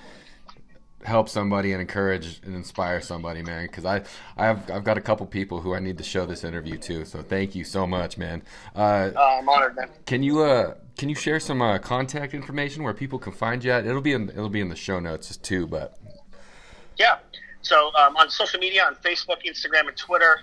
help 1.07 1.29
somebody 1.29 1.73
and 1.73 1.81
encourage 1.81 2.41
and 2.45 2.55
inspire 2.55 3.01
somebody, 3.01 3.43
man. 3.43 3.67
Because 3.67 3.85
I 3.85 4.03
I've 4.37 4.71
I've 4.71 4.85
got 4.85 4.99
a 4.99 5.01
couple 5.01 5.25
people 5.27 5.61
who 5.61 5.75
I 5.75 5.79
need 5.79 5.99
to 5.99 6.05
show 6.05 6.27
this 6.27 6.45
interview 6.45 6.77
to. 6.79 7.05
So 7.05 7.23
thank 7.23 7.55
you 7.55 7.65
so 7.65 7.87
much, 7.87 8.19
man. 8.19 8.43
Uh, 8.75 9.13
uh, 9.17 9.39
I'm 9.39 9.49
honored, 9.49 9.77
man. 9.77 9.89
Can 10.05 10.23
you 10.23 10.43
uh 10.43 10.75
can 10.99 11.09
you 11.09 11.15
share 11.15 11.41
some 11.41 11.63
uh, 11.63 11.79
contact 11.79 12.35
information 12.35 12.83
where 12.83 12.95
people 12.95 13.19
can 13.19 13.33
find 13.33 13.63
you 13.65 13.71
at? 13.71 13.87
It'll 13.87 14.03
be 14.03 14.13
in 14.13 14.29
it'll 14.31 14.49
be 14.49 14.61
in 14.61 14.69
the 14.69 14.77
show 14.77 14.99
notes 14.99 15.37
too, 15.37 15.67
but 15.67 15.97
yeah. 16.99 17.19
So 17.63 17.91
um, 17.95 18.17
on 18.17 18.31
social 18.31 18.61
media, 18.61 18.85
on 18.85 18.95
Facebook, 18.97 19.39
Instagram, 19.45 19.89
and 19.89 19.97
Twitter, 19.97 20.41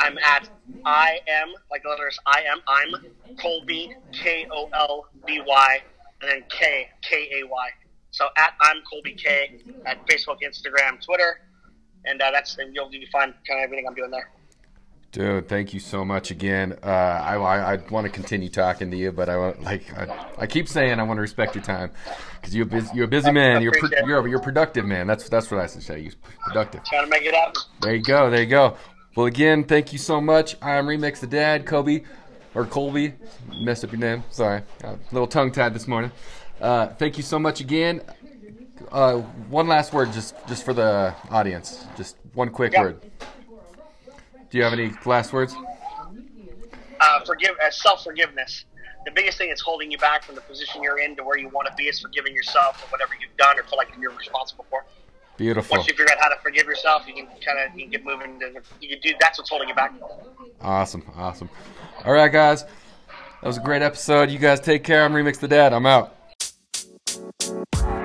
I'm 0.00 0.18
at 0.18 0.48
I 0.84 1.20
am 1.28 1.52
like 1.70 1.82
the 1.82 1.90
letters 1.90 2.18
I 2.26 2.42
am 2.42 2.60
I'm 2.66 3.36
Kolby 3.36 3.94
K 4.12 4.46
O 4.50 4.68
L 4.72 5.06
B 5.26 5.40
Y 5.44 5.82
and 6.22 6.30
then 6.30 6.44
K 6.48 6.88
K 7.02 7.40
A 7.40 7.46
Y. 7.46 7.68
So 8.16 8.28
at 8.38 8.54
I'm 8.62 8.78
Kolby 8.90 9.14
Kay 9.14 9.60
at 9.84 10.06
Facebook, 10.06 10.38
Instagram, 10.42 11.04
Twitter, 11.04 11.42
and 12.06 12.22
uh, 12.22 12.30
that's 12.30 12.56
and 12.56 12.74
you'll 12.74 12.90
you 12.90 13.06
find 13.12 13.34
kind 13.46 13.60
of 13.60 13.64
everything 13.64 13.84
I'm 13.86 13.94
doing 13.94 14.10
there. 14.10 14.30
Dude, 15.12 15.48
thank 15.50 15.74
you 15.74 15.80
so 15.80 16.02
much 16.02 16.30
again. 16.30 16.78
Uh, 16.82 16.86
I, 16.86 17.36
I, 17.36 17.74
I 17.74 17.76
want 17.90 18.06
to 18.06 18.10
continue 18.10 18.48
talking 18.48 18.90
to 18.90 18.96
you, 18.96 19.12
but 19.12 19.28
I 19.28 19.36
want 19.36 19.62
like 19.62 19.94
I, 19.94 20.28
I 20.38 20.46
keep 20.46 20.66
saying 20.66 20.98
I 20.98 21.02
want 21.02 21.18
to 21.18 21.20
respect 21.20 21.54
your 21.54 21.64
time 21.64 21.90
because 22.40 22.56
you're 22.56 22.64
busy, 22.64 22.88
you're 22.94 23.04
a 23.04 23.08
busy 23.08 23.30
man. 23.30 23.60
You're 23.60 23.72
pro, 23.72 23.90
you're 24.06 24.26
you're 24.28 24.40
productive 24.40 24.86
man. 24.86 25.06
That's 25.06 25.28
that's 25.28 25.50
what 25.50 25.60
I 25.60 25.66
should 25.66 25.82
say. 25.82 26.00
You're 26.00 26.12
productive. 26.40 26.84
Trying 26.84 27.04
to 27.04 27.10
make 27.10 27.22
it 27.22 27.34
happen. 27.34 27.60
There 27.82 27.94
you 27.94 28.02
go. 28.02 28.30
There 28.30 28.40
you 28.40 28.46
go. 28.46 28.78
Well, 29.14 29.26
again, 29.26 29.64
thank 29.64 29.92
you 29.92 29.98
so 29.98 30.22
much. 30.22 30.56
I'm 30.62 30.86
Remix 30.86 31.20
the 31.20 31.26
Dad, 31.26 31.66
Kobe 31.66 32.04
or 32.54 32.64
Colby. 32.64 33.12
Messed 33.60 33.84
up 33.84 33.92
your 33.92 34.00
name. 34.00 34.24
Sorry, 34.30 34.62
a 34.84 34.96
little 35.12 35.28
tongue 35.28 35.52
tied 35.52 35.74
this 35.74 35.86
morning. 35.86 36.10
Uh, 36.60 36.88
thank 36.94 37.16
you 37.16 37.22
so 37.22 37.38
much 37.38 37.60
again. 37.60 38.00
Uh, 38.90 39.18
one 39.50 39.68
last 39.68 39.92
word, 39.92 40.12
just 40.12 40.34
just 40.46 40.64
for 40.64 40.72
the 40.72 41.14
audience. 41.30 41.86
Just 41.96 42.16
one 42.34 42.50
quick 42.50 42.72
yeah. 42.72 42.82
word. 42.82 43.00
Do 44.50 44.58
you 44.58 44.64
have 44.64 44.72
any 44.72 44.92
last 45.04 45.32
words? 45.32 45.54
Uh, 47.00 47.24
forgive, 47.24 47.50
uh, 47.62 47.70
self 47.70 48.04
forgiveness. 48.04 48.64
The 49.04 49.10
biggest 49.12 49.38
thing 49.38 49.48
that's 49.48 49.60
holding 49.60 49.90
you 49.90 49.98
back 49.98 50.24
from 50.24 50.34
the 50.34 50.40
position 50.40 50.82
you're 50.82 50.98
in 50.98 51.14
to 51.16 51.24
where 51.24 51.38
you 51.38 51.48
want 51.48 51.68
to 51.68 51.74
be 51.74 51.84
is 51.84 52.00
forgiving 52.00 52.34
yourself 52.34 52.80
for 52.80 52.90
whatever 52.90 53.12
you've 53.20 53.36
done 53.36 53.58
or 53.58 53.62
feel 53.62 53.76
like 53.76 53.88
you're 54.00 54.10
responsible 54.12 54.66
for. 54.68 54.84
Beautiful. 55.36 55.76
Once 55.76 55.86
you 55.86 55.94
figure 55.94 56.12
out 56.12 56.18
how 56.18 56.28
to 56.28 56.40
forgive 56.42 56.66
yourself, 56.66 57.06
you 57.06 57.14
can 57.14 57.26
kind 57.44 57.58
of 57.58 57.76
you 57.76 57.82
can 57.82 57.90
get 57.90 58.04
moving. 58.04 58.40
To, 58.40 58.62
you 58.80 58.88
can 58.88 59.00
do 59.00 59.14
that's 59.20 59.38
what's 59.38 59.50
holding 59.50 59.68
you 59.68 59.74
back. 59.74 59.92
Awesome, 60.60 61.04
awesome. 61.14 61.50
All 62.04 62.12
right, 62.12 62.32
guys, 62.32 62.64
that 62.64 63.44
was 63.44 63.58
a 63.58 63.60
great 63.60 63.82
episode. 63.82 64.30
You 64.30 64.38
guys 64.38 64.60
take 64.60 64.82
care. 64.82 65.04
I'm 65.04 65.12
Remix 65.12 65.38
the 65.38 65.48
Dad. 65.48 65.72
I'm 65.72 65.86
out. 65.86 66.15
Bye. 67.46 67.95